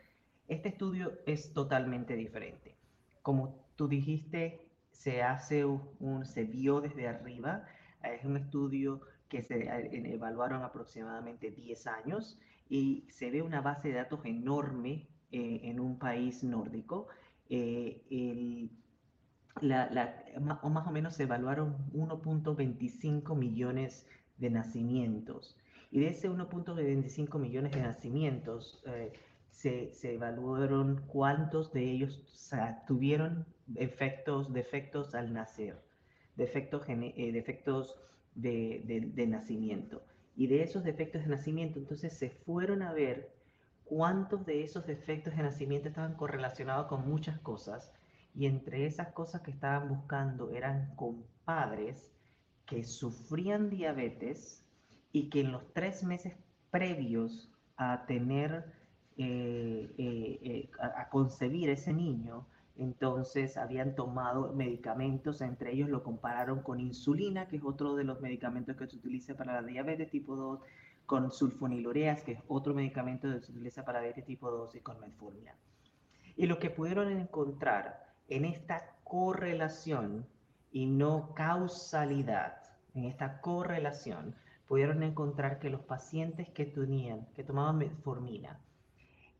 Este 0.47 0.69
estudio 0.69 1.13
es 1.25 1.53
totalmente 1.53 2.15
diferente. 2.15 2.75
Como 3.21 3.65
tú 3.75 3.87
dijiste, 3.87 4.61
se 4.93 5.21
hace 5.21 5.65
un, 5.65 6.25
se 6.25 6.45
vio 6.45 6.79
desde 6.79 7.07
arriba, 7.07 7.65
es 8.03 8.23
un 8.23 8.37
estudio 8.37 9.01
que 9.27 9.41
se 9.41 9.63
eh, 9.63 10.13
evaluaron 10.13 10.63
aproximadamente 10.63 11.51
10 11.51 11.87
años 11.87 12.37
y 12.69 13.05
se 13.09 13.29
ve 13.31 13.41
una 13.41 13.61
base 13.61 13.89
de 13.89 13.95
datos 13.95 14.21
enorme 14.23 15.07
eh, 15.31 15.61
en 15.63 15.79
un 15.79 15.97
país 15.97 16.43
nórdico. 16.43 17.07
Eh, 17.49 18.69
o 20.61 20.69
más 20.69 20.87
o 20.87 20.91
menos 20.91 21.15
se 21.15 21.23
evaluaron 21.23 21.75
1.25 21.93 23.35
millones 23.35 24.07
de 24.37 24.49
nacimientos. 24.49 25.57
Y 25.91 25.99
de 25.99 26.07
ese 26.07 26.29
1.25 26.29 27.39
millones 27.39 27.71
de 27.73 27.81
nacimientos, 27.81 28.83
se, 29.53 29.91
evaluaron 30.03 31.03
cuántos 31.07 31.71
de 31.71 31.83
ellos 31.89 32.21
tuvieron 32.87 33.45
efectos, 33.75 34.51
defectos 34.51 35.15
al 35.15 35.31
nacer, 35.31 35.81
defectos, 36.35 36.83
eh, 36.89 37.31
defectos 37.31 37.95
de, 38.35 39.11
de, 39.15 39.27
nacimiento. 39.27 40.03
Y 40.35 40.47
de 40.47 40.63
esos 40.63 40.83
defectos 40.83 41.23
de 41.23 41.29
nacimiento, 41.29 41.79
entonces 41.79 42.13
se 42.13 42.29
fueron 42.29 42.81
a 42.81 42.91
ver 42.91 43.31
cuántos 43.85 44.45
de 44.45 44.63
esos 44.63 44.85
defectos 44.85 45.35
de 45.35 45.43
nacimiento 45.43 45.87
estaban 45.87 46.15
correlacionados 46.15 46.87
con 46.87 47.07
muchas 47.07 47.39
cosas. 47.39 47.91
Y 48.35 48.47
entre 48.47 48.87
esas 48.87 49.13
cosas 49.13 49.41
que 49.41 49.51
estaban 49.51 49.87
buscando 49.87 50.49
eran 50.49 50.95
con 50.95 51.23
padres 51.45 52.11
que 52.65 52.83
sufrían 52.83 53.69
diabetes 53.69 54.65
y 55.11 55.29
que 55.29 55.41
en 55.41 55.51
los 55.51 55.71
tres 55.73 56.03
meses 56.03 56.33
previos 56.71 57.53
a 57.77 58.05
tener, 58.07 58.65
eh, 59.17 59.93
eh, 59.97 60.69
a 60.79 61.09
concebir 61.09 61.69
ese 61.69 61.93
niño, 61.93 62.45
entonces 62.75 63.57
habían 63.57 63.95
tomado 63.95 64.51
medicamentos, 64.53 65.41
entre 65.41 65.73
ellos 65.73 65.89
lo 65.89 66.03
compararon 66.03 66.61
con 66.61 66.79
insulina, 66.79 67.47
que 67.47 67.57
es 67.57 67.63
otro 67.63 67.95
de 67.95 68.03
los 68.03 68.19
medicamentos 68.21 68.75
que 68.75 68.87
se 68.87 68.95
utiliza 68.95 69.35
para 69.35 69.61
la 69.61 69.67
diabetes 69.67 70.09
tipo 70.09 70.35
2, 70.35 70.59
con 71.05 71.31
sulfonilureas, 71.31 72.23
que 72.23 72.33
es 72.33 72.39
otro 72.47 72.73
medicamento 72.73 73.27
que 73.31 73.41
se 73.41 73.51
utiliza 73.51 73.85
para 73.85 73.99
diabetes 73.99 74.25
tipo 74.25 74.49
2 74.49 74.75
y 74.75 74.79
con 74.79 74.99
metformina. 74.99 75.53
Y 76.35 76.47
lo 76.47 76.57
que 76.57 76.71
pudieron 76.71 77.11
encontrar 77.11 78.07
en 78.27 78.45
esta 78.45 78.95
correlación 79.03 80.25
y 80.71 80.87
no 80.87 81.35
causalidad, 81.35 82.55
en 82.95 83.05
esta 83.05 83.39
correlación, 83.41 84.35
pudieron 84.67 85.03
encontrar 85.03 85.59
que 85.59 85.69
los 85.69 85.81
pacientes 85.81 86.49
que 86.49 86.65
tenían, 86.65 87.27
que 87.35 87.43
tomaban 87.43 87.77
metformina, 87.77 88.59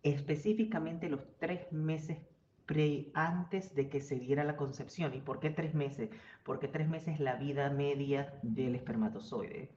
específicamente 0.04 1.10
los 1.10 1.22
tres 1.40 1.72
meses 1.72 2.18
pre, 2.66 3.10
antes 3.14 3.74
de 3.74 3.90
que 3.90 4.02
se 4.02 4.20
diera 4.20 4.44
la 4.44 4.58
concepción. 4.58 5.14
¿Y 5.14 5.22
por 5.22 5.40
qué 5.40 5.50
tres 5.50 5.74
meses? 5.74 6.10
Porque 6.44 6.68
tres 6.68 6.88
meses 6.88 7.16
es 7.16 7.20
la 7.20 7.36
vida 7.36 7.70
media 7.70 8.38
del 8.44 8.76
espermatozoide. 8.76 9.72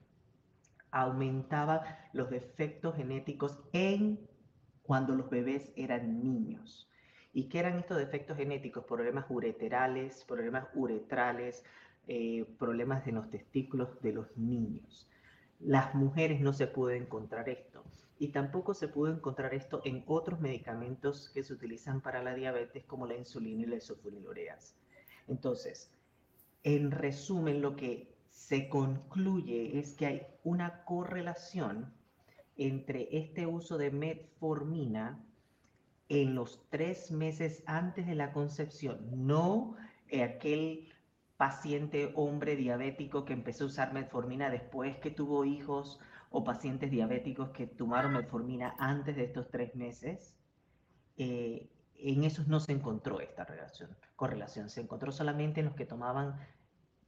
Aumentaba 0.91 1.83
los 2.13 2.31
defectos 2.31 2.97
genéticos 2.97 3.61
en 3.73 4.21
cuando 4.83 5.15
los 5.15 5.31
bebés 5.31 5.73
eran 5.77 6.23
niños. 6.23 6.91
¿Y 7.33 7.49
qué 7.49 7.59
eran 7.59 7.79
estos 7.79 7.99
defectos 7.99 8.37
genéticos? 8.37 8.85
Problemas 8.85 9.27
ureterales, 9.29 10.25
problemas 10.25 10.67
uretrales, 10.75 11.65
eh, 12.09 12.47
problemas 12.59 13.07
en 13.07 13.17
los 13.17 13.31
testículos 13.31 14.01
de 14.01 14.13
los 14.13 14.37
niños. 14.37 15.09
Las 15.61 15.95
mujeres 15.95 16.41
no 16.41 16.53
se 16.53 16.67
pudo 16.67 16.91
encontrar 16.91 17.49
esto 17.49 17.85
y 18.19 18.29
tampoco 18.29 18.75
se 18.75 18.89
pudo 18.89 19.13
encontrar 19.13 19.53
esto 19.55 19.83
en 19.85 20.03
otros 20.07 20.41
medicamentos 20.41 21.29
que 21.31 21.43
se 21.43 21.53
utilizan 21.53 22.01
para 22.01 22.23
la 22.23 22.35
diabetes 22.35 22.85
como 22.85 23.07
la 23.07 23.17
insulina 23.17 23.63
y 23.63 23.67
la 23.67 23.77
isofenilureas. 23.77 24.75
Entonces, 25.29 25.91
en 26.63 26.91
resumen, 26.91 27.61
lo 27.61 27.77
que 27.77 28.15
se 28.31 28.69
concluye 28.69 29.79
es 29.79 29.95
que 29.95 30.07
hay 30.07 30.23
una 30.45 30.85
correlación 30.85 31.93
entre 32.57 33.09
este 33.17 33.47
uso 33.47 33.77
de 33.77 33.91
metformina 33.91 35.23
en 36.09 36.35
los 36.35 36.65
tres 36.71 37.11
meses 37.11 37.63
antes 37.67 38.07
de 38.07 38.15
la 38.15 38.33
concepción, 38.33 39.27
no 39.27 39.77
aquel 40.23 40.86
paciente 41.37 42.13
hombre 42.15 42.57
diabético 42.57 43.25
que 43.25 43.33
empezó 43.33 43.65
a 43.65 43.69
usar 43.69 43.93
metformina 43.93 44.51
después 44.51 44.97
que 44.99 45.11
tuvo 45.11 45.45
hijos 45.45 46.01
o 46.31 46.45
pacientes 46.45 46.91
diabéticos 46.91 47.51
que 47.51 47.67
tomaron 47.67 48.15
metformina 48.15 48.75
antes 48.79 49.17
de 49.17 49.25
estos 49.25 49.51
tres 49.51 49.75
meses, 49.75 50.35
eh, 51.17 51.71
en 51.99 52.25
esos 52.25 52.47
no 52.47 52.61
se 52.61 52.73
encontró 52.73 53.21
esta 53.21 53.45
relación, 53.45 53.97
correlación, 54.17 54.69
se 54.69 54.83
encontró 54.83 55.13
solamente 55.13 55.61
en 55.61 55.67
los 55.67 55.75
que 55.75 55.87
tomaban 55.87 56.37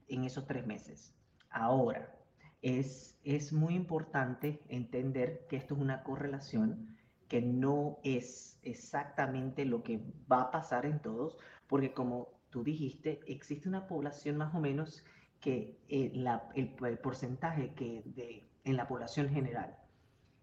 en 0.08 0.24
esos 0.24 0.46
tres 0.46 0.66
meses. 0.66 1.14
Ahora, 1.50 2.14
es, 2.62 3.18
es 3.22 3.52
muy 3.52 3.74
importante 3.74 4.62
entender 4.68 5.46
que 5.48 5.56
esto 5.56 5.74
es 5.74 5.80
una 5.80 6.02
correlación 6.02 6.96
que 7.28 7.42
no 7.42 7.98
es 8.02 8.58
exactamente 8.62 9.64
lo 9.64 9.82
que 9.82 10.02
va 10.30 10.42
a 10.42 10.50
pasar 10.50 10.86
en 10.86 11.00
todos, 11.00 11.36
porque 11.66 11.92
como 11.92 12.37
tú 12.50 12.62
dijiste, 12.62 13.20
existe 13.26 13.68
una 13.68 13.86
población 13.86 14.36
más 14.36 14.54
o 14.54 14.60
menos 14.60 15.04
que 15.40 15.78
eh, 15.88 16.12
el, 16.54 16.98
porcentaje 16.98 17.72
que 17.74 18.02
de, 18.04 18.48
en 18.64 18.76
la 18.76 18.88
población 18.88 19.28
general 19.28 19.76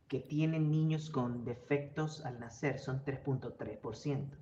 que 0.08 0.20
tienen 0.20 0.70
niños 0.70 1.10
con 1.10 1.44
defectos 1.46 2.24
al 2.26 2.40
nacer 2.40 2.80
son 2.80 3.04
3.3%. 3.04 4.38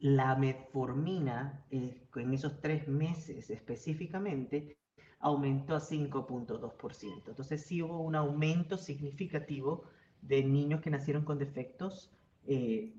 La 0.00 0.36
metformina 0.36 1.64
eh, 1.70 2.06
en 2.14 2.32
esos 2.32 2.60
tres 2.60 2.88
meses 2.88 3.50
específicamente 3.50 4.78
aumentó 5.20 5.74
a 5.74 5.80
5.2%. 5.80 7.22
Entonces 7.26 7.62
sí 7.62 7.82
hubo 7.82 8.00
un 8.00 8.14
aumento 8.14 8.78
significativo 8.78 9.84
de 10.22 10.44
niños 10.44 10.80
que 10.80 10.90
nacieron 10.90 11.24
con 11.24 11.38
defectos. 11.38 12.10
Eh, 12.46 12.94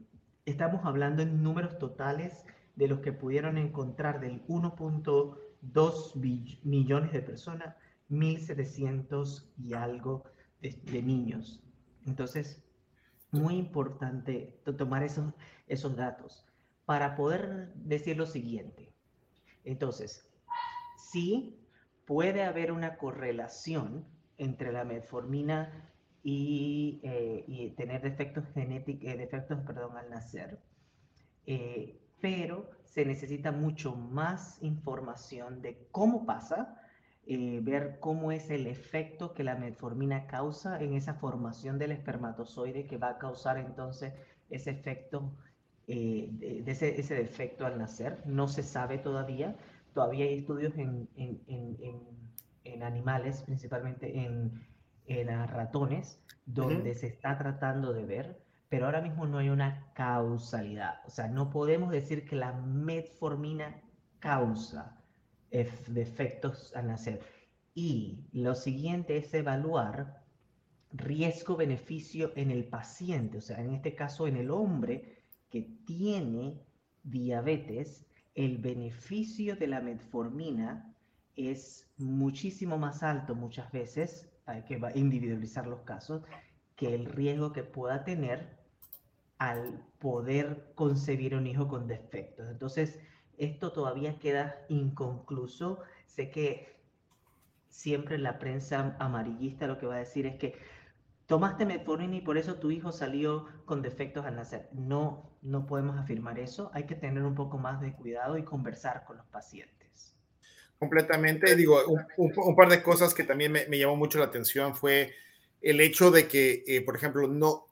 estamos 0.45 0.85
hablando 0.85 1.23
en 1.23 1.41
números 1.41 1.77
totales 1.79 2.45
de 2.79 2.88
los 2.88 3.01
que 3.01 3.12
pudieron 3.12 3.57
encontrar 3.57 4.21
del 4.21 4.41
1.2 4.48 6.15
millones 6.63 7.12
de 7.12 7.21
personas, 7.21 7.75
1.700 8.09 9.51
y 9.57 9.74
algo 9.74 10.24
de, 10.62 11.03
niños. 11.03 11.62
Entonces, 12.07 12.63
muy 13.31 13.57
importante 13.57 14.62
tomar 14.77 15.03
esos, 15.03 15.33
esos 15.67 15.93
datos 15.98 16.45
para 16.86 17.17
poder 17.17 17.74
decir 17.75 18.15
lo 18.15 18.25
siguiente. 18.25 18.93
Entonces, 19.65 20.25
sí 21.12 21.59
puede 22.05 22.45
haber 22.45 22.71
una 22.71 22.95
correlación 22.95 24.05
entre 24.38 24.71
la 24.71 24.86
metformina 24.86 25.91
y, 26.24 27.01
eh, 27.03 27.74
tener 27.75 28.01
defectos 28.01 28.45
genéticos, 28.53 29.03
eh, 29.03 29.17
defectos, 29.17 29.59
perdón, 29.67 29.98
al 29.98 30.09
nacer. 30.09 30.62
Eh, 31.45 32.00
pero 32.21 32.69
se 32.83 33.05
necesita 33.05 33.51
mucho 33.51 33.95
más 33.95 34.57
información 34.61 35.61
de 35.61 35.88
cómo 35.91 36.25
pasa, 36.25 36.75
eh, 37.25 37.59
ver 37.61 37.99
cómo 37.99 38.31
es 38.31 38.49
el 38.49 38.65
efecto 38.65 39.33
que 39.33 39.43
la 39.43 39.55
metformina 39.55 40.25
causa 40.25 40.81
en 40.81 40.93
esa 40.93 41.13
formación 41.13 41.77
del 41.77 41.91
espermatozoide 41.91 42.88
que 42.88 42.97
va 42.97 43.09
a 43.09 43.17
causar 43.19 43.57
entonces 43.57 44.13
ese 44.49 44.71
efecto, 44.71 45.31
eh, 45.88 46.29
de, 46.31 46.63
ese, 46.71 46.99
ese, 46.99 47.15
defecto 47.15 47.65
al 47.65 47.77
nacer. 47.77 48.23
No 48.25 48.47
se 48.47 48.63
sabe 48.63 48.97
todavía, 48.97 49.55
todavía 49.93 50.25
hay 50.25 50.39
estudios 50.39 50.75
en, 50.77 51.07
en, 51.15 51.39
en, 51.47 51.77
en 52.63 52.83
animales, 52.83 53.43
principalmente 53.43 54.25
en, 54.25 54.67
ratones, 55.47 56.21
donde 56.45 56.93
se 56.93 57.07
está 57.07 57.35
tratando 57.38 57.93
de 57.93 58.05
ver 58.05 58.43
pero 58.69 58.85
ahora 58.85 59.01
mismo 59.01 59.25
no 59.25 59.39
hay 59.39 59.49
una 59.49 59.91
causalidad. 59.93 61.01
O 61.05 61.09
sea, 61.09 61.27
no 61.27 61.49
podemos 61.49 61.91
decir 61.91 62.25
que 62.25 62.35
la 62.35 62.53
metformina 62.53 63.81
causa 64.19 64.95
defectos 65.49 66.75
al 66.75 66.88
nacer. 66.88 67.21
Y 67.73 68.27
lo 68.31 68.55
siguiente 68.55 69.17
es 69.17 69.33
evaluar 69.33 70.23
riesgo-beneficio 70.91 72.31
en 72.35 72.51
el 72.51 72.65
paciente, 72.65 73.38
o 73.38 73.41
sea, 73.41 73.59
en 73.59 73.73
este 73.73 73.95
caso 73.95 74.27
en 74.27 74.38
el 74.38 74.49
hombre 74.49 75.23
que 75.49 75.61
tiene 75.85 76.59
diabetes, 77.03 78.05
el 78.35 78.57
beneficio 78.57 79.55
de 79.55 79.67
la 79.67 79.81
metformina 79.81 80.95
es 81.35 81.91
muchísimo 81.97 82.77
más 82.77 83.03
alto 83.03 83.35
muchas 83.35 83.71
veces, 83.71 84.29
hay 84.45 84.63
que 84.63 84.79
individualizar 84.95 85.67
los 85.67 85.81
casos, 85.81 86.23
que 86.75 86.93
el 86.95 87.05
riesgo 87.05 87.51
que 87.51 87.63
pueda 87.63 88.03
tener 88.03 88.58
al 89.39 89.84
poder 90.00 90.72
concebir 90.75 91.34
un 91.34 91.48
hijo 91.48 91.67
con 91.67 91.88
defectos. 91.88 92.48
Entonces, 92.50 93.00
esto 93.38 93.72
todavía 93.72 94.19
queda 94.19 94.65
inconcluso. 94.67 95.79
Sé 96.05 96.29
que 96.29 96.75
siempre 97.69 98.17
la 98.17 98.38
prensa 98.38 98.96
amarillista 99.00 99.65
lo 99.65 99.79
que 99.79 99.88
va 99.88 99.96
a 99.96 100.00
decir 100.00 100.25
es 100.25 100.36
que 100.36 100.55
tomaste 101.25 101.65
metformina 101.65 102.17
y 102.17 102.22
por 102.22 102.38
eso 102.38 102.55
tu 102.55 102.69
hijo 102.69 102.91
salió 102.91 103.48
con 103.65 103.81
defectos 103.81 104.25
al 104.25 104.36
nacer. 104.36 104.67
No, 104.74 105.31
no 105.41 105.65
podemos 105.65 105.98
afirmar 105.98 106.38
eso. 106.38 106.69
Hay 106.74 106.86
que 106.86 106.96
tener 106.96 107.24
un 107.24 107.36
poco 107.36 107.58
más 107.58 107.79
de 107.79 107.93
cuidado 107.93 108.38
y 108.38 108.43
conversar 108.43 109.05
con 109.05 109.17
los 109.17 109.25
pacientes. 109.27 110.15
Completamente. 110.77 111.55
Digo, 111.55 111.77
un, 112.17 112.55
par 112.55 112.69
de 112.69 112.84
cosas 112.84 113.13
que 113.13 113.24
también 113.24 113.51
me, 113.53 113.77
llamó 113.77 113.96
mucho 113.96 114.19
la 114.19 114.25
atención 114.25 114.75
fue 114.75 115.13
el 115.62 115.79
hecho 115.79 116.12
de 116.12 116.27
que, 116.27 116.63
eh, 116.67 116.81
por 116.81 116.96
ejemplo, 116.96 117.27
no, 117.27 117.68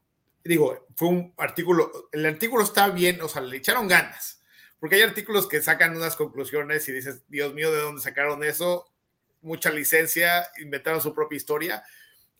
digo, 0.48 0.88
fue 0.96 1.10
un 1.10 1.34
artículo, 1.38 2.10
el 2.12 2.26
artículo 2.26 2.64
está 2.64 2.90
bien, 2.90 3.22
o 3.22 3.28
sea, 3.28 3.42
le 3.42 3.58
echaron 3.58 3.88
ganas, 3.88 4.42
porque 4.80 4.96
hay 4.96 5.02
artículos 5.02 5.48
que 5.48 5.62
sacan 5.62 5.96
unas 5.96 6.16
conclusiones 6.16 6.88
y 6.90 6.92
dices, 6.92 7.24
Dios 7.28 7.54
mío, 7.54 7.72
¿de 7.72 7.82
dónde 7.82 8.02
sacaron 8.02 8.44
eso? 8.44 8.92
Mucha 9.42 9.72
licencia, 9.72 10.48
inventaron 10.60 11.02
su 11.02 11.14
propia 11.14 11.38
historia, 11.38 11.84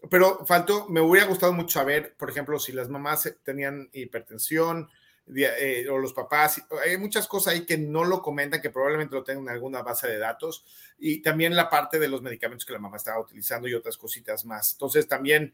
pero 0.10 0.46
faltó, 0.46 0.88
me 0.90 1.02
hubiera 1.02 1.28
gustado 1.28 1.54
mucho 1.54 1.80
saber, 1.80 2.16
por 2.18 2.30
ejemplo, 2.30 2.60
si 2.60 2.72
las 2.72 2.90
mamás 2.90 3.32
tenían 3.44 3.90
hipertensión, 3.94 4.90
eh, 5.36 5.86
o 5.90 5.98
los 5.98 6.14
papás, 6.14 6.62
hay 6.86 6.98
muchas 6.98 7.28
cosas 7.28 7.54
ahí 7.54 7.66
que 7.66 7.78
no 7.78 8.06
lo 8.06 8.22
comentan, 8.22 8.62
que 8.62 8.70
probablemente 8.70 9.14
lo 9.14 9.26
tengan 9.26 9.44
en 9.44 9.50
alguna 9.50 9.82
base 9.82 10.08
de 10.08 10.20
datos, 10.20 10.64
y 10.98 11.22
también 11.22 11.56
la 11.56 11.70
parte 11.70 12.00
de 12.00 12.08
los 12.08 12.22
medicamentos 12.22 12.66
que 12.66 12.72
la 12.72 12.80
mamá 12.80 12.96
estaba 12.96 13.20
utilizando 13.20 13.68
y 13.68 13.74
otras 13.74 13.98
cositas 13.98 14.46
más. 14.46 14.74
Entonces, 14.74 15.06
también 15.08 15.54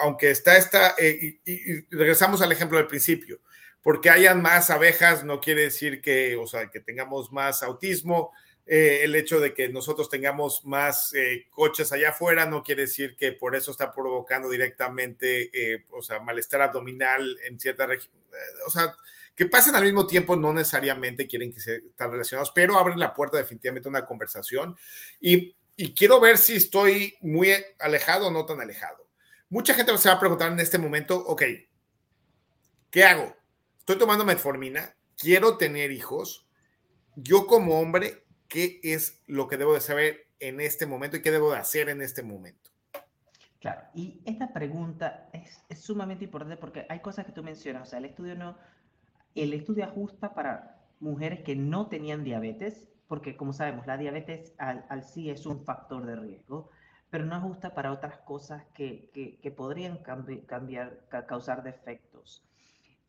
aunque 0.00 0.30
está 0.30 0.56
esta, 0.56 0.94
eh, 0.98 1.40
y, 1.44 1.80
regresamos 1.94 2.42
al 2.42 2.52
ejemplo 2.52 2.78
del 2.78 2.86
principio, 2.86 3.40
porque 3.82 4.10
hayan 4.10 4.42
más 4.42 4.70
abejas 4.70 5.24
no 5.24 5.40
quiere 5.40 5.62
decir 5.62 6.02
que, 6.02 6.36
o 6.36 6.46
sea, 6.46 6.70
que 6.70 6.80
tengamos 6.80 7.32
más 7.32 7.62
autismo, 7.62 8.32
eh, 8.66 9.00
el 9.02 9.16
hecho 9.16 9.40
de 9.40 9.54
que 9.54 9.68
nosotros 9.68 10.08
tengamos 10.08 10.64
más 10.64 11.12
eh, 11.14 11.46
coches 11.50 11.90
allá 11.92 12.10
afuera 12.10 12.46
no 12.46 12.62
quiere 12.62 12.82
decir 12.82 13.16
que 13.16 13.32
por 13.32 13.56
eso 13.56 13.70
está 13.70 13.92
provocando 13.92 14.48
directamente, 14.48 15.50
o 15.90 16.02
sea, 16.02 16.20
malestar 16.20 16.62
abdominal 16.62 17.38
en 17.44 17.58
cierta 17.58 17.86
región, 17.86 18.12
o 18.66 18.70
sea, 18.70 18.94
que 19.34 19.46
pasen 19.46 19.74
al 19.74 19.84
mismo 19.84 20.06
tiempo 20.06 20.36
no 20.36 20.52
necesariamente 20.52 21.26
quieren 21.26 21.52
que 21.52 21.60
se 21.60 21.82
relacionados, 21.98 22.52
pero 22.54 22.78
abren 22.78 22.98
la 22.98 23.14
puerta 23.14 23.38
definitivamente 23.38 23.88
a 23.88 23.90
una 23.90 24.06
conversación. 24.06 24.76
Y, 25.20 25.56
y 25.76 25.94
quiero 25.94 26.20
ver 26.20 26.36
si 26.36 26.56
estoy 26.56 27.16
muy 27.22 27.54
alejado 27.78 28.26
o 28.26 28.30
no 28.30 28.44
tan 28.44 28.60
alejado 28.60 29.09
Mucha 29.52 29.74
gente 29.74 29.98
se 29.98 30.08
va 30.08 30.14
a 30.14 30.20
preguntar 30.20 30.52
en 30.52 30.60
este 30.60 30.78
momento, 30.78 31.18
ok, 31.26 31.42
¿qué 32.88 33.02
hago? 33.02 33.34
Estoy 33.80 33.98
tomando 33.98 34.24
metformina, 34.24 34.94
quiero 35.16 35.56
tener 35.56 35.90
hijos. 35.90 36.48
Yo 37.16 37.48
como 37.48 37.80
hombre, 37.80 38.24
¿qué 38.46 38.78
es 38.84 39.20
lo 39.26 39.48
que 39.48 39.56
debo 39.56 39.74
de 39.74 39.80
saber 39.80 40.28
en 40.38 40.60
este 40.60 40.86
momento 40.86 41.16
y 41.16 41.22
qué 41.22 41.32
debo 41.32 41.50
de 41.50 41.58
hacer 41.58 41.88
en 41.88 42.00
este 42.00 42.22
momento? 42.22 42.70
Claro, 43.58 43.82
y 43.92 44.20
esta 44.24 44.52
pregunta 44.52 45.28
es, 45.32 45.64
sumamente 45.80 46.26
importante 46.26 46.56
porque 46.56 46.86
hay 46.88 47.00
cosas 47.00 47.26
que 47.26 47.32
tú 47.32 47.42
mencionas, 47.42 47.88
o 47.88 47.90
sea, 47.90 47.98
el 47.98 48.04
estudio 48.04 48.36
no, 48.36 48.56
el 49.34 49.52
estudio 49.52 49.84
ajusta 49.84 50.32
para 50.32 50.80
mujeres 51.00 51.40
que 51.40 51.56
no 51.56 51.88
tenían 51.88 52.22
diabetes, 52.22 52.88
porque 53.08 53.36
como 53.36 53.52
sabemos, 53.52 53.88
la 53.88 53.98
diabetes 53.98 54.54
al, 54.58 54.86
al 54.88 55.02
sí 55.02 55.28
es 55.28 55.44
un 55.44 55.64
factor 55.64 56.06
de 56.06 56.14
riesgo, 56.14 56.70
pero 57.10 57.24
no 57.24 57.34
ajusta 57.34 57.74
para 57.74 57.92
otras 57.92 58.18
cosas 58.18 58.64
que, 58.72 59.10
que, 59.12 59.38
que 59.40 59.50
podrían 59.50 59.98
cambiar, 59.98 61.00
causar 61.26 61.62
defectos. 61.64 62.42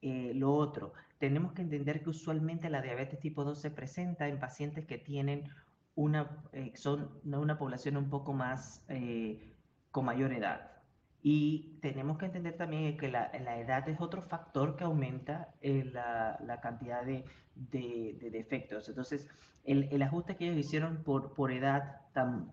Eh, 0.01 0.34
lo 0.36 0.53
otro, 0.55 0.93
tenemos 1.20 1.53
que 1.53 1.62
entender 1.62 2.01
que 2.03 2.10
usualmente 2.10 2.70
la 2.70 2.81
diabetes 2.81 3.20
tipo 3.20 3.43
2 3.43 3.60
se 3.62 3.70
presenta 3.70 4.27
en 4.27 4.39
pacientes 4.39 4.86
que 4.88 4.98
tienen 4.98 5.50
una, 5.96 6.43
eh, 6.53 6.72
son 6.75 7.12
una 7.24 7.60
población 7.60 7.98
un 7.98 8.10
poco 8.10 8.34
más 8.34 8.84
eh, 8.89 9.53
con 9.91 10.05
mayor 10.05 10.34
edad. 10.34 10.72
Y 11.22 11.77
tenemos 11.84 12.17
que 12.17 12.25
entender 12.25 12.58
también 12.58 12.98
que 12.98 13.08
la, 13.08 13.31
la 13.43 13.60
edad 13.60 13.88
es 13.88 14.01
otro 14.01 14.24
factor 14.24 14.75
que 14.75 14.86
aumenta 14.86 15.53
la, 15.62 16.39
la, 16.43 16.60
cantidad 16.62 17.05
de, 17.05 17.24
de, 17.53 18.17
de, 18.20 18.31
defectos. 18.31 18.89
Entonces, 18.89 19.27
el, 19.63 19.88
el, 19.91 20.01
ajuste 20.01 20.36
que 20.36 20.46
ellos 20.46 20.58
hicieron 20.58 21.03
por, 21.03 21.36
por 21.36 21.51
edad 21.51 22.01
tan, 22.13 22.51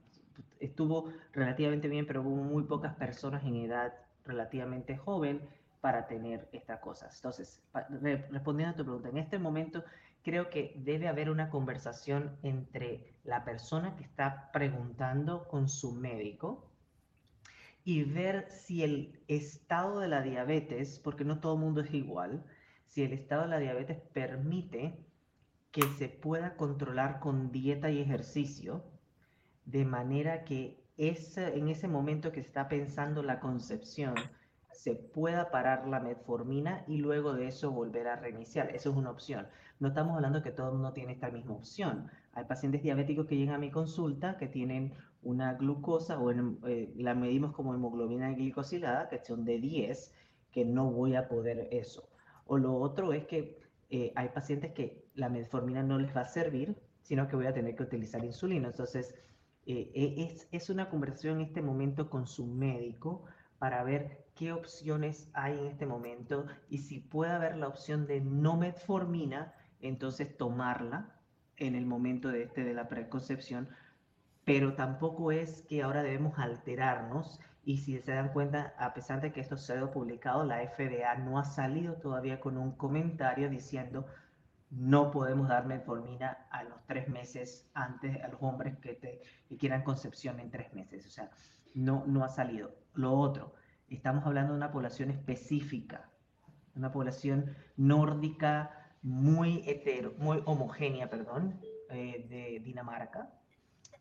estuvo 0.60 1.12
relativamente 1.32 1.88
bien, 1.88 2.06
pero 2.06 2.22
hubo 2.22 2.42
muy 2.42 2.64
pocas 2.64 2.94
personas 2.96 3.44
en 3.44 3.56
edad 3.56 3.94
relativamente 4.24 4.96
joven 4.96 5.40
para 5.80 6.06
tener 6.06 6.48
estas 6.52 6.80
cosas. 6.80 7.14
Entonces, 7.16 7.62
respondiendo 8.30 8.74
a 8.74 8.76
tu 8.76 8.84
pregunta, 8.84 9.08
en 9.08 9.18
este 9.18 9.38
momento 9.38 9.84
creo 10.22 10.50
que 10.50 10.74
debe 10.76 11.08
haber 11.08 11.30
una 11.30 11.48
conversación 11.48 12.36
entre 12.42 13.14
la 13.24 13.44
persona 13.44 13.96
que 13.96 14.04
está 14.04 14.50
preguntando 14.52 15.46
con 15.48 15.68
su 15.68 15.92
médico 15.92 16.70
y 17.84 18.04
ver 18.04 18.50
si 18.50 18.82
el 18.82 19.22
estado 19.28 20.00
de 20.00 20.08
la 20.08 20.20
diabetes, 20.20 20.98
porque 20.98 21.24
no 21.24 21.40
todo 21.40 21.54
el 21.54 21.60
mundo 21.60 21.80
es 21.80 21.94
igual, 21.94 22.44
si 22.86 23.02
el 23.02 23.12
estado 23.12 23.42
de 23.42 23.48
la 23.48 23.58
diabetes 23.58 23.98
permite 24.12 24.98
que 25.70 25.82
se 25.96 26.08
pueda 26.08 26.56
controlar 26.56 27.20
con 27.20 27.50
dieta 27.50 27.90
y 27.90 28.00
ejercicio 28.00 28.82
de 29.68 29.84
manera 29.84 30.44
que 30.44 30.82
ese, 30.96 31.58
en 31.58 31.68
ese 31.68 31.88
momento 31.88 32.32
que 32.32 32.40
se 32.40 32.48
está 32.48 32.68
pensando 32.68 33.22
la 33.22 33.38
concepción, 33.38 34.14
se 34.72 34.94
pueda 34.94 35.50
parar 35.50 35.86
la 35.86 36.00
metformina 36.00 36.84
y 36.86 36.98
luego 36.98 37.34
de 37.34 37.48
eso 37.48 37.70
volver 37.70 38.08
a 38.08 38.16
reiniciar. 38.16 38.74
Eso 38.74 38.90
es 38.90 38.96
una 38.96 39.10
opción. 39.10 39.46
No 39.78 39.88
estamos 39.88 40.16
hablando 40.16 40.42
que 40.42 40.52
todo 40.52 40.68
el 40.68 40.74
mundo 40.74 40.92
tiene 40.92 41.12
esta 41.12 41.30
misma 41.30 41.54
opción. 41.54 42.10
Hay 42.32 42.44
pacientes 42.44 42.82
diabéticos 42.82 43.26
que 43.26 43.36
llegan 43.36 43.56
a 43.56 43.58
mi 43.58 43.70
consulta 43.70 44.38
que 44.38 44.46
tienen 44.46 44.94
una 45.22 45.54
glucosa 45.54 46.18
o 46.18 46.30
eh, 46.30 46.92
la 46.96 47.14
medimos 47.14 47.52
como 47.52 47.74
hemoglobina 47.74 48.30
glicosilada, 48.32 49.08
que 49.08 49.18
son 49.18 49.44
de 49.44 49.58
10, 49.58 50.14
que 50.50 50.64
no 50.64 50.90
voy 50.90 51.14
a 51.14 51.28
poder 51.28 51.68
eso. 51.72 52.08
O 52.46 52.56
lo 52.56 52.74
otro 52.76 53.12
es 53.12 53.26
que 53.26 53.58
eh, 53.90 54.12
hay 54.16 54.30
pacientes 54.30 54.72
que 54.72 55.04
la 55.14 55.28
metformina 55.28 55.82
no 55.82 55.98
les 55.98 56.16
va 56.16 56.22
a 56.22 56.26
servir, 56.26 56.74
sino 57.02 57.28
que 57.28 57.36
voy 57.36 57.46
a 57.46 57.52
tener 57.52 57.74
que 57.76 57.82
utilizar 57.82 58.24
insulina. 58.24 58.68
Entonces, 58.68 59.14
eh, 59.68 59.90
eh, 59.94 60.14
es, 60.16 60.48
es, 60.50 60.70
una 60.70 60.88
conversación 60.88 61.40
en 61.40 61.46
este 61.46 61.60
momento 61.60 62.08
con 62.08 62.26
su 62.26 62.46
médico 62.46 63.24
para 63.58 63.84
ver 63.84 64.24
qué 64.34 64.54
opciones 64.54 65.28
hay 65.34 65.58
en 65.58 65.66
este 65.66 65.84
momento 65.84 66.46
y 66.70 66.78
si 66.78 67.00
puede 67.00 67.32
haber 67.32 67.54
la 67.58 67.68
opción 67.68 68.06
de 68.06 68.22
no 68.22 68.56
metformina, 68.56 69.52
entonces 69.82 70.34
tomarla 70.38 71.14
en 71.58 71.74
el 71.74 71.84
momento 71.84 72.30
de, 72.30 72.44
este, 72.44 72.64
de 72.64 72.72
la 72.72 72.88
preconcepción, 72.88 73.68
pero 74.46 74.72
tampoco 74.72 75.32
es 75.32 75.60
que 75.68 75.82
ahora 75.82 76.02
debemos 76.02 76.38
alterarnos 76.38 77.38
y 77.62 77.76
si 77.76 77.98
se 77.98 78.12
dan 78.12 78.32
cuenta, 78.32 78.72
a 78.78 78.94
pesar 78.94 79.20
de 79.20 79.32
que 79.32 79.42
esto 79.42 79.58
se 79.58 79.74
ha 79.74 79.90
publicado, 79.90 80.46
la 80.46 80.66
FDA 80.66 81.14
no 81.16 81.38
ha 81.38 81.44
salido 81.44 81.96
todavía 81.96 82.40
con 82.40 82.56
un 82.56 82.72
comentario 82.72 83.50
diciendo 83.50 84.06
no 84.70 85.10
podemos 85.10 85.48
dar 85.48 85.66
metformina 85.66 86.46
a 86.50 86.62
los 86.64 86.84
tres 86.86 87.08
meses 87.08 87.68
antes 87.74 88.22
a 88.22 88.28
los 88.28 88.42
hombres 88.42 88.78
que, 88.78 88.94
te, 88.94 89.22
quieran 89.58 89.82
concepción 89.82 90.40
en 90.40 90.50
tres 90.50 90.72
meses. 90.74 91.06
O 91.06 91.10
sea, 91.10 91.30
no, 91.74 92.04
no 92.06 92.24
ha 92.24 92.28
salido. 92.28 92.74
Lo 92.94 93.12
otro, 93.14 93.54
estamos 93.88 94.26
hablando 94.26 94.52
de 94.52 94.58
una 94.58 94.70
población 94.70 95.10
específica, 95.10 96.10
una 96.74 96.92
población 96.92 97.56
nórdica 97.76 98.94
muy 99.02 99.62
hetero, 99.66 100.14
muy 100.18 100.42
homogénea, 100.44 101.08
perdón, 101.08 101.60
eh, 101.90 102.26
de 102.28 102.60
Dinamarca. 102.64 103.32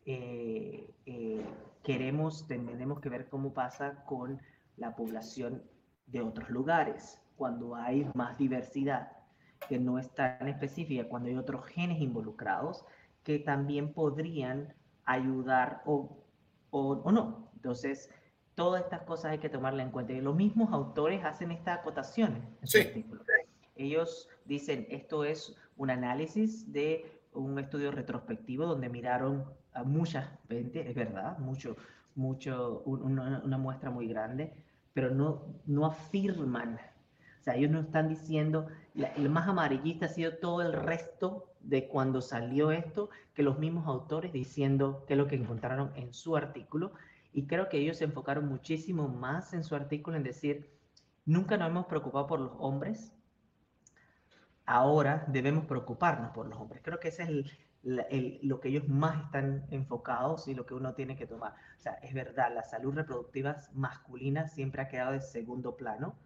Eh, 0.04 0.94
eh, 1.06 1.44
queremos, 1.82 2.46
tenemos 2.46 3.00
que 3.00 3.08
ver 3.08 3.28
cómo 3.28 3.52
pasa 3.52 4.04
con 4.04 4.40
la 4.76 4.94
población 4.94 5.62
de 6.06 6.22
otros 6.22 6.50
lugares, 6.50 7.20
cuando 7.36 7.74
hay 7.76 8.10
más 8.14 8.36
diversidad 8.38 9.17
que 9.68 9.78
no 9.78 9.98
es 9.98 10.10
tan 10.10 10.48
específica, 10.48 11.08
cuando 11.08 11.28
hay 11.28 11.36
otros 11.36 11.64
genes 11.66 12.00
involucrados 12.00 12.84
que 13.22 13.38
también 13.38 13.92
podrían 13.92 14.74
ayudar 15.04 15.82
o, 15.84 16.16
o, 16.70 17.10
no. 17.10 17.50
Entonces, 17.54 18.10
todas 18.54 18.82
estas 18.82 19.02
cosas 19.02 19.32
hay 19.32 19.38
que 19.38 19.48
tomarlas 19.48 19.86
en 19.86 19.92
cuenta. 19.92 20.12
Y 20.12 20.20
los 20.20 20.34
mismos 20.34 20.72
autores 20.72 21.24
hacen 21.24 21.50
estas 21.50 21.80
acotaciones 21.80 22.42
en 22.60 22.68
sí. 22.68 22.80
artículo. 22.80 23.22
Ellos 23.74 24.28
dicen, 24.44 24.86
esto 24.90 25.24
es 25.24 25.56
un 25.76 25.90
análisis 25.90 26.72
de 26.72 27.20
un 27.32 27.58
estudio 27.58 27.92
retrospectivo 27.92 28.66
donde 28.66 28.88
miraron 28.88 29.44
a 29.72 29.84
mucha 29.84 30.38
gente, 30.48 30.88
es 30.88 30.94
verdad, 30.94 31.38
mucho, 31.38 31.76
mucho, 32.14 32.82
una, 32.84 33.40
una 33.44 33.58
muestra 33.58 33.90
muy 33.90 34.08
grande, 34.08 34.52
pero 34.92 35.10
no, 35.10 35.54
no 35.66 35.86
afirman 35.86 36.80
o 37.40 37.42
sea, 37.42 37.54
ellos 37.54 37.70
no 37.70 37.80
están 37.80 38.08
diciendo, 38.08 38.66
el 38.94 39.30
más 39.30 39.48
amarillista 39.48 40.06
ha 40.06 40.08
sido 40.08 40.36
todo 40.36 40.62
el 40.62 40.72
resto 40.72 41.52
de 41.60 41.86
cuando 41.86 42.20
salió 42.20 42.72
esto, 42.72 43.10
que 43.34 43.42
los 43.42 43.58
mismos 43.58 43.86
autores 43.86 44.32
diciendo 44.32 45.04
qué 45.06 45.14
es 45.14 45.18
lo 45.18 45.28
que 45.28 45.36
encontraron 45.36 45.92
en 45.94 46.12
su 46.12 46.36
artículo. 46.36 46.92
Y 47.32 47.46
creo 47.46 47.68
que 47.68 47.78
ellos 47.78 47.98
se 47.98 48.04
enfocaron 48.04 48.48
muchísimo 48.48 49.08
más 49.08 49.52
en 49.54 49.62
su 49.62 49.76
artículo 49.76 50.16
en 50.16 50.24
decir, 50.24 50.68
nunca 51.24 51.56
nos 51.56 51.68
hemos 51.68 51.86
preocupado 51.86 52.26
por 52.26 52.40
los 52.40 52.52
hombres, 52.58 53.12
ahora 54.66 55.24
debemos 55.28 55.66
preocuparnos 55.66 56.32
por 56.32 56.46
los 56.48 56.58
hombres. 56.58 56.82
Creo 56.82 56.98
que 56.98 57.08
ese 57.08 57.22
es 57.22 57.28
el, 57.28 57.52
el, 58.10 58.40
lo 58.42 58.60
que 58.60 58.68
ellos 58.68 58.88
más 58.88 59.24
están 59.26 59.66
enfocados 59.70 60.48
y 60.48 60.54
lo 60.54 60.66
que 60.66 60.74
uno 60.74 60.94
tiene 60.94 61.16
que 61.16 61.26
tomar. 61.26 61.52
O 61.52 61.80
sea, 61.80 61.94
es 61.94 62.12
verdad, 62.12 62.52
la 62.52 62.64
salud 62.64 62.94
reproductiva 62.94 63.58
masculina 63.74 64.48
siempre 64.48 64.82
ha 64.82 64.88
quedado 64.88 65.12
de 65.12 65.20
segundo 65.20 65.76
plano 65.76 66.16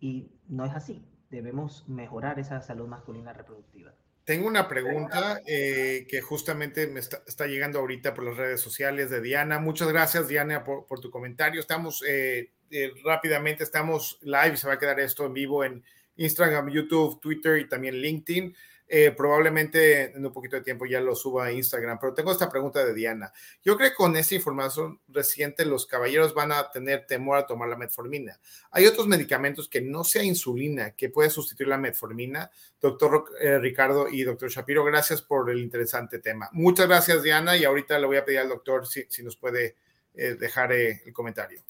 y 0.00 0.30
no 0.48 0.64
es 0.64 0.72
así. 0.72 1.04
Debemos 1.30 1.88
mejorar 1.88 2.38
esa 2.38 2.60
salud 2.62 2.86
masculina 2.86 3.32
reproductiva. 3.32 3.94
Tengo 4.26 4.48
una 4.48 4.66
pregunta 4.66 5.40
eh, 5.46 6.04
que 6.08 6.20
justamente 6.20 6.88
me 6.88 6.98
está, 6.98 7.46
llegando 7.46 7.78
ahorita 7.78 8.12
por 8.12 8.24
las 8.24 8.36
redes 8.36 8.60
sociales 8.60 9.08
de 9.08 9.20
Diana. 9.20 9.60
Muchas 9.60 9.86
gracias, 9.86 10.26
Diana, 10.26 10.64
por, 10.64 10.98
tu 11.00 11.10
comentario. 11.10 11.60
Estamos 11.60 12.02
eh, 12.04 12.50
eh, 12.72 12.90
rápidamente, 13.04 13.62
estamos 13.62 14.18
live 14.22 14.56
se 14.56 14.66
va 14.66 14.74
a 14.74 14.78
quedar 14.80 14.98
esto 14.98 15.26
en 15.26 15.32
vivo 15.32 15.62
en 15.62 15.84
Instagram, 16.16 16.70
YouTube, 16.70 17.20
Twitter 17.20 17.58
y 17.58 17.68
también 17.68 17.94
LinkedIn. 17.94 18.52
Eh, 18.88 19.10
probablemente 19.10 20.16
en 20.16 20.24
un 20.24 20.32
poquito 20.32 20.54
de 20.54 20.62
tiempo 20.62 20.86
ya 20.86 21.00
lo 21.00 21.16
suba 21.16 21.46
a 21.46 21.52
Instagram, 21.52 21.98
pero 21.98 22.14
tengo 22.14 22.30
esta 22.30 22.48
pregunta 22.48 22.84
de 22.84 22.94
Diana. 22.94 23.32
Yo 23.62 23.76
creo 23.76 23.90
que 23.90 23.96
con 23.96 24.16
esa 24.16 24.36
información 24.36 25.00
reciente 25.08 25.64
los 25.66 25.86
caballeros 25.86 26.34
van 26.34 26.52
a 26.52 26.70
tener 26.70 27.04
temor 27.04 27.38
a 27.38 27.46
tomar 27.46 27.68
la 27.68 27.76
metformina. 27.76 28.38
¿Hay 28.70 28.86
otros 28.86 29.08
medicamentos 29.08 29.68
que 29.68 29.80
no 29.80 30.04
sea 30.04 30.22
insulina 30.22 30.92
que 30.92 31.08
puede 31.08 31.30
sustituir 31.30 31.68
la 31.68 31.78
metformina? 31.78 32.48
Doctor 32.80 33.24
eh, 33.40 33.58
Ricardo 33.58 34.06
y 34.08 34.22
doctor 34.22 34.50
Shapiro, 34.50 34.84
gracias 34.84 35.20
por 35.20 35.50
el 35.50 35.58
interesante 35.58 36.20
tema. 36.20 36.48
Muchas 36.52 36.86
gracias 36.86 37.24
Diana 37.24 37.56
y 37.56 37.64
ahorita 37.64 37.98
le 37.98 38.06
voy 38.06 38.18
a 38.18 38.24
pedir 38.24 38.38
al 38.38 38.48
doctor 38.48 38.86
si, 38.86 39.04
si 39.08 39.24
nos 39.24 39.36
puede 39.36 39.74
eh, 40.14 40.36
dejar 40.38 40.72
eh, 40.72 41.02
el 41.04 41.12
comentario. 41.12 41.60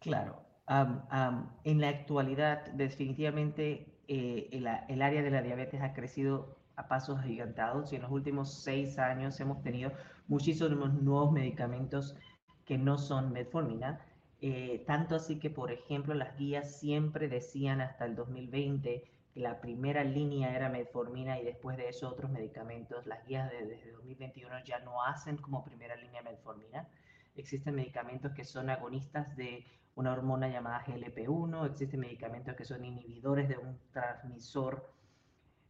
Claro. 0.00 0.44
En 1.64 1.80
la 1.80 1.88
actualidad, 1.88 2.66
definitivamente 2.72 3.97
eh, 4.08 4.48
el, 4.52 4.66
el, 4.88 5.02
área 5.02 5.22
de 5.22 5.30
la 5.30 5.42
diabetes 5.42 5.82
ha 5.82 5.92
crecido 5.92 6.56
a 6.76 6.88
pasos 6.88 7.18
agigantados 7.18 7.92
y 7.92 7.96
en 7.96 8.02
los 8.02 8.10
últimos 8.10 8.62
seis 8.62 8.98
años 8.98 9.38
hemos 9.40 9.62
tenido 9.62 9.92
muchísimos 10.28 10.94
nuevos 10.94 11.32
medicamentos 11.32 12.16
que 12.64 12.78
no 12.78 12.98
son 12.98 13.32
metformina. 13.32 14.00
Eh, 14.40 14.84
tanto 14.86 15.16
así 15.16 15.40
que, 15.40 15.50
por 15.50 15.72
ejemplo, 15.72 16.14
las 16.14 16.36
guías 16.36 16.78
siempre 16.78 17.28
decían 17.28 17.80
hasta 17.80 18.04
el 18.04 18.14
2020 18.14 19.04
que 19.34 19.40
la 19.40 19.60
primera 19.60 20.04
línea 20.04 20.54
era 20.54 20.68
metformina 20.68 21.40
y 21.40 21.44
después 21.44 21.76
de 21.76 21.88
eso 21.88 22.08
otros 22.08 22.30
medicamentos. 22.30 23.06
Las 23.06 23.26
guías 23.26 23.50
de, 23.50 23.66
desde 23.66 23.92
2021 23.92 24.64
ya 24.64 24.78
no 24.80 25.02
hacen 25.02 25.38
como 25.38 25.64
primera 25.64 25.96
línea 25.96 26.22
metformina. 26.22 26.88
Existen 27.34 27.74
medicamentos 27.74 28.32
que 28.32 28.44
son 28.44 28.70
agonistas 28.70 29.36
de 29.36 29.64
una 29.98 30.12
hormona 30.12 30.48
llamada 30.48 30.84
GLP-1, 30.84 31.66
existen 31.66 31.98
medicamentos 31.98 32.54
que 32.54 32.64
son 32.64 32.84
inhibidores 32.84 33.48
de 33.48 33.58
un 33.58 33.80
transmisor 33.92 34.92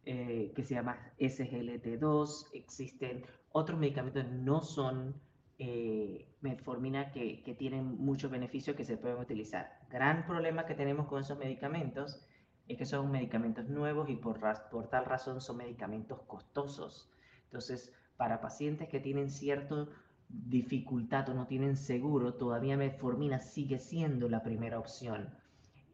eh, 0.05 0.53
que 0.55 0.63
se 0.63 0.75
llama 0.75 0.99
SGLT2, 1.19 2.51
existen 2.53 3.25
otros 3.53 3.79
medicamentos 3.79 4.25
que 4.25 4.31
no 4.31 4.61
son 4.61 5.19
eh, 5.59 6.29
metformina 6.43 7.11
que, 7.11 7.43
que, 7.43 7.55
tienen 7.55 7.97
muchos 7.97 8.31
beneficios 8.31 8.77
que 8.77 8.85
se 8.85 8.99
pueden 8.99 9.17
utilizar. 9.17 9.79
Gran 9.89 10.27
problema 10.27 10.67
que 10.67 10.75
tenemos 10.75 11.07
con 11.07 11.23
esos 11.23 11.39
medicamentos 11.39 12.23
es 12.69 12.77
que 12.77 12.85
son 12.85 13.11
medicamentos 13.11 13.67
nuevos 13.67 14.11
y 14.11 14.17
por, 14.17 14.41
por 14.71 14.91
tal 14.91 15.07
razón 15.07 15.41
son 15.41 15.57
medicamentos 15.57 16.21
costosos. 16.27 17.11
Entonces, 17.45 17.95
para 18.19 18.43
pacientes 18.43 18.89
que 18.91 19.01
tienen 19.01 19.31
cierta 19.31 19.87
dificultad 20.29 21.29
o 21.31 21.35
no 21.35 21.47
tienen 21.47 21.77
seguro, 21.77 22.35
todavía 22.35 22.77
metformina 22.77 23.41
sigue 23.41 23.79
siendo 23.79 24.29
la 24.29 24.43
primera 24.43 24.79
opción. 24.79 25.35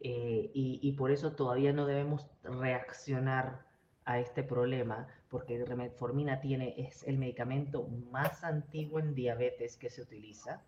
Eh, 0.01 0.51
y, 0.53 0.79
y, 0.83 0.91
por 0.93 1.11
eso 1.11 1.31
todavía 1.33 1.73
no 1.73 1.85
debemos 1.85 2.27
reaccionar 2.43 3.65
a 4.05 4.19
este 4.19 4.43
problema, 4.43 5.07
porque 5.29 5.57
metformina 5.75 6.39
tiene, 6.39 6.75
es 6.77 7.03
el 7.03 7.17
medicamento 7.17 7.87
más 8.11 8.43
antiguo 8.43 8.99
en 8.99 9.15
diabetes 9.15 9.77
que 9.77 9.89
se 9.89 10.03
utiliza, 10.03 10.61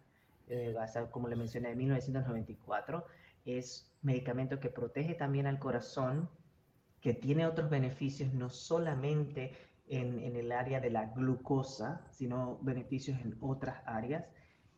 eh, 0.48 0.76
como 1.12 1.28
le 1.28 1.36
mencioné, 1.36 1.72
en 1.72 1.78
1994. 1.78 3.06
Es 3.46 3.94
medicamento 4.02 4.60
que 4.60 4.70
protege 4.70 5.14
también 5.14 5.46
al 5.46 5.60
corazón, 5.60 6.30
que 7.00 7.14
tiene 7.14 7.46
otros 7.46 7.70
beneficios, 7.70 8.34
no 8.34 8.50
solamente 8.50 9.54
en, 9.88 10.20
en 10.20 10.36
el 10.36 10.52
área 10.52 10.80
de 10.80 10.90
la 10.90 11.06
glucosa, 11.06 12.06
sino 12.12 12.60
beneficios 12.62 13.20
en 13.22 13.38
otras 13.42 13.82
áreas. 13.86 14.26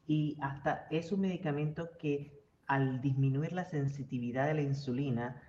Y 0.08 0.38
hasta 0.42 0.88
es 0.90 1.12
un 1.12 1.22
medicamento 1.22 1.90
que 1.98 2.40
al 2.70 3.02
disminuir 3.02 3.52
la 3.52 3.66
sensitividad 3.66 4.48
de 4.48 4.54
la 4.54 4.62
insulina, 4.62 5.42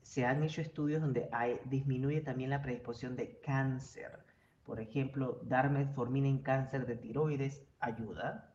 se 0.00 0.24
han 0.24 0.44
hecho 0.44 0.60
estudios 0.60 1.02
donde 1.02 1.28
hay, 1.32 1.58
disminuye 1.64 2.20
también 2.20 2.50
la 2.50 2.62
predisposición 2.62 3.16
de 3.16 3.40
cáncer. 3.40 4.20
Por 4.64 4.80
ejemplo, 4.80 5.40
dar 5.42 5.70
metformina 5.70 6.28
en 6.28 6.38
cáncer 6.38 6.86
de 6.86 6.96
tiroides 6.96 7.64
ayuda. 7.80 8.54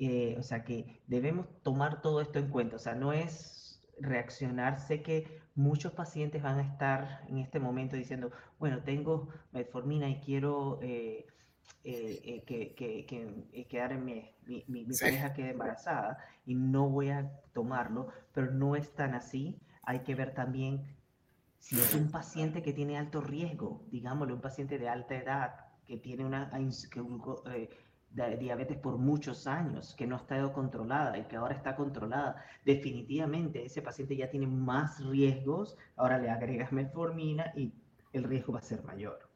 Eh, 0.00 0.36
o 0.38 0.42
sea 0.42 0.64
que 0.64 1.00
debemos 1.06 1.46
tomar 1.62 2.02
todo 2.02 2.20
esto 2.20 2.40
en 2.40 2.48
cuenta. 2.48 2.76
O 2.76 2.80
sea, 2.80 2.96
no 2.96 3.12
es 3.12 3.80
reaccionar. 4.00 4.80
Sé 4.80 5.02
que 5.02 5.40
muchos 5.58 5.92
pacientes 5.92 6.42
van 6.42 6.58
a 6.60 6.62
estar 6.62 7.22
en 7.28 7.38
este 7.38 7.58
momento 7.58 7.96
diciendo, 7.96 8.30
bueno, 8.58 8.82
tengo 8.84 9.28
metformina 9.52 10.08
y 10.08 10.20
quiero 10.20 10.78
eh, 10.80 11.26
eh, 11.84 12.44
que, 12.46 12.74
que, 12.74 13.04
que, 13.06 13.66
quedar 13.66 13.92
en 13.92 14.04
mi, 14.04 14.30
mi, 14.46 14.64
mi 14.68 14.86
pareja 14.98 15.32
quede 15.32 15.50
embarazada 15.50 16.18
y 16.46 16.54
no 16.54 16.88
voy 16.88 17.10
a 17.10 17.30
tomarlo, 17.52 18.08
pero 18.32 18.52
no 18.52 18.76
es 18.76 18.94
tan 18.94 19.14
así. 19.14 19.58
Hay 19.82 20.00
que 20.00 20.14
ver 20.14 20.32
también 20.32 20.86
si 21.58 21.76
es 21.76 21.94
un 21.94 22.10
paciente 22.10 22.62
que 22.62 22.72
tiene 22.72 22.96
alto 22.96 23.20
riesgo, 23.20 23.82
digámosle, 23.90 24.34
un 24.34 24.40
paciente 24.40 24.78
de 24.78 24.88
alta 24.88 25.16
edad, 25.16 25.54
que 25.86 25.96
tiene 25.96 26.24
una 26.24 26.50
eh, 26.54 27.70
diabetes 28.36 28.76
por 28.76 28.98
muchos 28.98 29.46
años, 29.46 29.94
que 29.96 30.06
no 30.06 30.16
ha 30.16 30.18
estado 30.18 30.52
controlada 30.52 31.16
y 31.18 31.24
que 31.24 31.36
ahora 31.36 31.54
está 31.54 31.76
controlada, 31.76 32.44
definitivamente 32.64 33.64
ese 33.64 33.82
paciente 33.82 34.16
ya 34.16 34.28
tiene 34.30 34.46
más 34.46 35.04
riesgos, 35.04 35.76
ahora 35.96 36.18
le 36.18 36.30
agregas 36.30 36.72
metformina 36.72 37.52
y 37.56 37.72
el 38.12 38.24
riesgo 38.24 38.52
va 38.52 38.58
a 38.58 38.62
ser 38.62 38.82
mayor. 38.84 39.28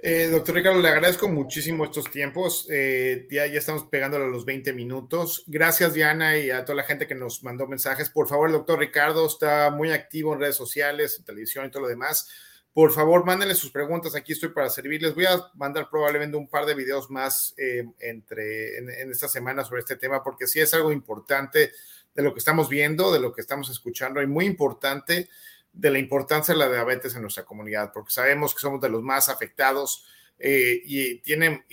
Eh, 0.00 0.28
doctor 0.28 0.54
Ricardo, 0.54 0.80
le 0.80 0.88
agradezco 0.88 1.28
muchísimo 1.28 1.84
estos 1.84 2.08
tiempos. 2.08 2.68
Eh, 2.70 3.26
ya, 3.30 3.46
ya 3.46 3.58
estamos 3.58 3.84
pegándole 3.86 4.26
a 4.26 4.28
los 4.28 4.44
20 4.44 4.72
minutos. 4.72 5.42
Gracias, 5.48 5.92
Diana, 5.92 6.38
y 6.38 6.50
a 6.50 6.64
toda 6.64 6.76
la 6.76 6.84
gente 6.84 7.08
que 7.08 7.16
nos 7.16 7.42
mandó 7.42 7.66
mensajes. 7.66 8.08
Por 8.08 8.28
favor, 8.28 8.48
el 8.48 8.52
doctor 8.52 8.78
Ricardo 8.78 9.26
está 9.26 9.72
muy 9.72 9.90
activo 9.90 10.32
en 10.34 10.40
redes 10.40 10.54
sociales, 10.54 11.16
en 11.18 11.24
televisión 11.24 11.66
y 11.66 11.70
todo 11.70 11.82
lo 11.82 11.88
demás. 11.88 12.28
Por 12.72 12.92
favor, 12.92 13.24
mándenle 13.24 13.54
sus 13.54 13.70
preguntas. 13.70 14.14
Aquí 14.14 14.32
estoy 14.32 14.50
para 14.50 14.70
servirles. 14.70 15.14
Voy 15.14 15.26
a 15.26 15.50
mandar 15.54 15.88
probablemente 15.90 16.36
un 16.36 16.48
par 16.48 16.64
de 16.64 16.74
videos 16.74 17.10
más 17.10 17.54
eh, 17.58 17.84
entre, 17.98 18.78
en, 18.78 19.10
esta 19.10 19.28
semana 19.28 19.64
sobre 19.64 19.80
este 19.80 19.96
tema, 19.96 20.22
porque 20.22 20.46
sí 20.46 20.60
es 20.60 20.72
algo 20.74 20.92
importante 20.92 21.72
de 22.14 22.22
lo 22.22 22.32
que 22.32 22.38
estamos 22.38 22.68
viendo, 22.68 23.12
de 23.12 23.20
lo 23.20 23.32
que 23.32 23.40
estamos 23.40 23.68
escuchando, 23.70 24.22
y 24.22 24.26
muy 24.26 24.46
importante 24.46 25.28
de 25.72 25.90
la 25.90 25.98
importancia 25.98 26.54
de 26.54 26.60
la 26.60 26.70
diabetes 26.70 27.14
en 27.14 27.22
nuestra 27.22 27.44
comunidad, 27.44 27.92
porque 27.92 28.12
sabemos 28.12 28.54
que 28.54 28.60
somos 28.60 28.80
de 28.80 28.88
los 28.88 29.02
más 29.02 29.28
afectados 29.28 30.06
eh, 30.38 30.80
y 30.84 31.18
tienen 31.20 31.64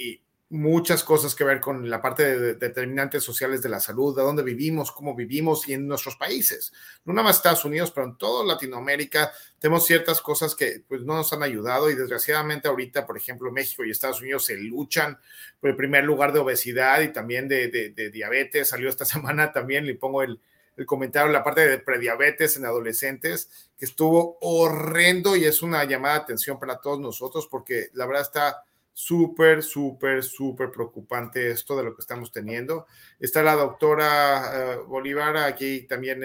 muchas 0.50 1.04
cosas 1.04 1.34
que 1.34 1.44
ver 1.44 1.60
con 1.60 1.90
la 1.90 2.02
parte 2.02 2.38
de, 2.38 2.54
determinantes 2.56 3.24
sociales 3.24 3.62
de 3.62 3.70
la 3.70 3.80
salud, 3.80 4.16
de 4.16 4.22
dónde 4.22 4.44
vivimos, 4.44 4.92
cómo 4.92 5.16
vivimos 5.16 5.68
y 5.68 5.74
en 5.74 5.88
nuestros 5.88 6.16
países. 6.16 6.72
No 7.04 7.14
nada 7.14 7.28
más 7.28 7.38
Estados 7.38 7.66
Unidos, 7.66 7.92
pero 7.92 8.08
en 8.08 8.18
toda 8.18 8.46
Latinoamérica 8.46 9.32
tenemos 9.60 9.86
ciertas 9.86 10.22
cosas 10.22 10.56
que 10.56 10.84
pues, 10.88 11.02
no 11.02 11.16
nos 11.16 11.34
han 11.34 11.44
ayudado 11.44 11.90
y 11.90 11.96
desgraciadamente 11.96 12.68
ahorita, 12.68 13.06
por 13.06 13.18
ejemplo, 13.18 13.52
México 13.52 13.84
y 13.84 13.92
Estados 13.92 14.22
Unidos 14.22 14.46
se 14.46 14.56
luchan 14.58 15.18
por 15.60 15.72
el 15.72 15.76
primer 15.76 16.04
lugar 16.04 16.32
de 16.32 16.40
obesidad 16.40 17.02
y 17.02 17.12
también 17.12 17.48
de, 17.48 17.70
de 17.70 18.10
diabetes. 18.12 18.70
Salió 18.70 18.90
esta 18.90 19.06
semana 19.06 19.52
también, 19.52 19.86
le 19.86 19.96
pongo 19.96 20.22
el, 20.22 20.40
el 20.78 20.86
comentario, 20.86 21.32
la 21.32 21.44
parte 21.44 21.68
de 21.68 21.80
prediabetes 21.80 22.58
en 22.58 22.66
adolescentes, 22.66 23.50
que 23.78 23.86
estuvo 23.86 24.38
horrendo 24.42 25.36
y 25.36 25.46
es 25.46 25.62
una 25.62 25.84
llamada 25.86 26.16
de 26.16 26.22
atención 26.22 26.60
para 26.60 26.80
todos 26.80 27.00
nosotros 27.00 27.48
porque 27.50 27.90
la 27.94 28.06
verdad 28.06 28.24
está 28.24 28.64
súper, 28.98 29.62
súper, 29.62 30.24
súper 30.24 30.72
preocupante 30.72 31.52
esto 31.52 31.76
de 31.76 31.84
lo 31.84 31.94
que 31.94 32.00
estamos 32.00 32.32
teniendo. 32.32 32.88
Está 33.20 33.44
la 33.44 33.54
doctora 33.54 34.80
uh, 34.80 34.88
Bolívar 34.88 35.36
aquí 35.36 35.82
también 35.82 36.22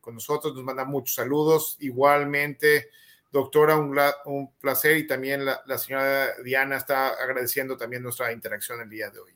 con 0.00 0.14
nosotros, 0.14 0.52
nos 0.54 0.64
manda 0.64 0.84
muchos 0.84 1.14
saludos. 1.14 1.76
Igualmente, 1.78 2.90
doctora, 3.30 3.76
un, 3.76 4.52
placer 4.60 4.96
y 4.96 5.06
también 5.06 5.44
la, 5.44 5.78
señora 5.78 6.34
Diana 6.42 6.76
está 6.76 7.10
agradeciendo 7.10 7.76
también 7.76 8.02
nuestra 8.02 8.32
interacción 8.32 8.80
el 8.80 8.90
día 8.90 9.08
de 9.10 9.20
hoy. 9.20 9.32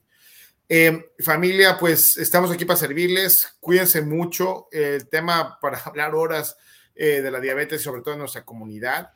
Eh, 0.68 1.12
familia, 1.20 1.76
pues 1.78 2.16
estamos 2.16 2.50
aquí 2.50 2.64
para 2.64 2.80
servirles. 2.80 3.56
Cuídense 3.60 4.02
mucho. 4.02 4.66
el 4.72 5.08
tema 5.08 5.56
para 5.60 5.78
hablar 5.84 6.16
horas 6.16 6.56
eh, 6.96 7.20
de 7.20 7.30
la 7.30 7.38
diabetes, 7.38 7.80
sobre 7.80 8.02
todo 8.02 8.14
en 8.14 8.20
nuestra 8.20 8.44
comunidad. 8.44 9.12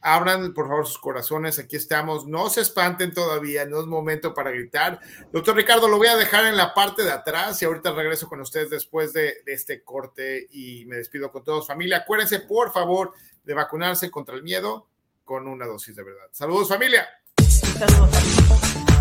Abran, 0.00 0.54
por 0.54 0.68
favor, 0.68 0.86
sus 0.86 0.98
corazones. 0.98 1.58
Aquí 1.58 1.76
estamos. 1.76 2.26
No 2.26 2.48
se 2.50 2.60
espanten 2.60 3.12
todavía. 3.12 3.64
No 3.66 3.80
es 3.80 3.86
momento 3.86 4.34
para 4.34 4.50
gritar. 4.50 5.00
Doctor 5.32 5.56
Ricardo, 5.56 5.88
lo 5.88 5.98
voy 5.98 6.08
a 6.08 6.16
dejar 6.16 6.46
en 6.46 6.56
la 6.56 6.74
parte 6.74 7.02
de 7.02 7.10
atrás 7.10 7.60
y 7.62 7.64
ahorita 7.64 7.92
regreso 7.92 8.28
con 8.28 8.40
ustedes 8.40 8.70
después 8.70 9.12
de, 9.12 9.38
este 9.46 9.82
corte 9.82 10.46
y 10.50 10.84
me 10.86 10.96
despido 10.96 11.32
con 11.32 11.44
todos. 11.44 11.66
Familia, 11.66 11.98
acuérdense, 11.98 12.40
por 12.40 12.72
favor, 12.72 13.12
de 13.44 13.54
vacunarse 13.54 14.10
contra 14.10 14.34
el 14.34 14.42
miedo 14.42 14.88
con 15.24 15.46
una 15.46 15.66
dosis 15.66 15.94
de 15.96 16.04
verdad. 16.04 16.28
Saludos, 16.32 16.68
familia. 16.68 17.08
Saludos. 17.78 18.97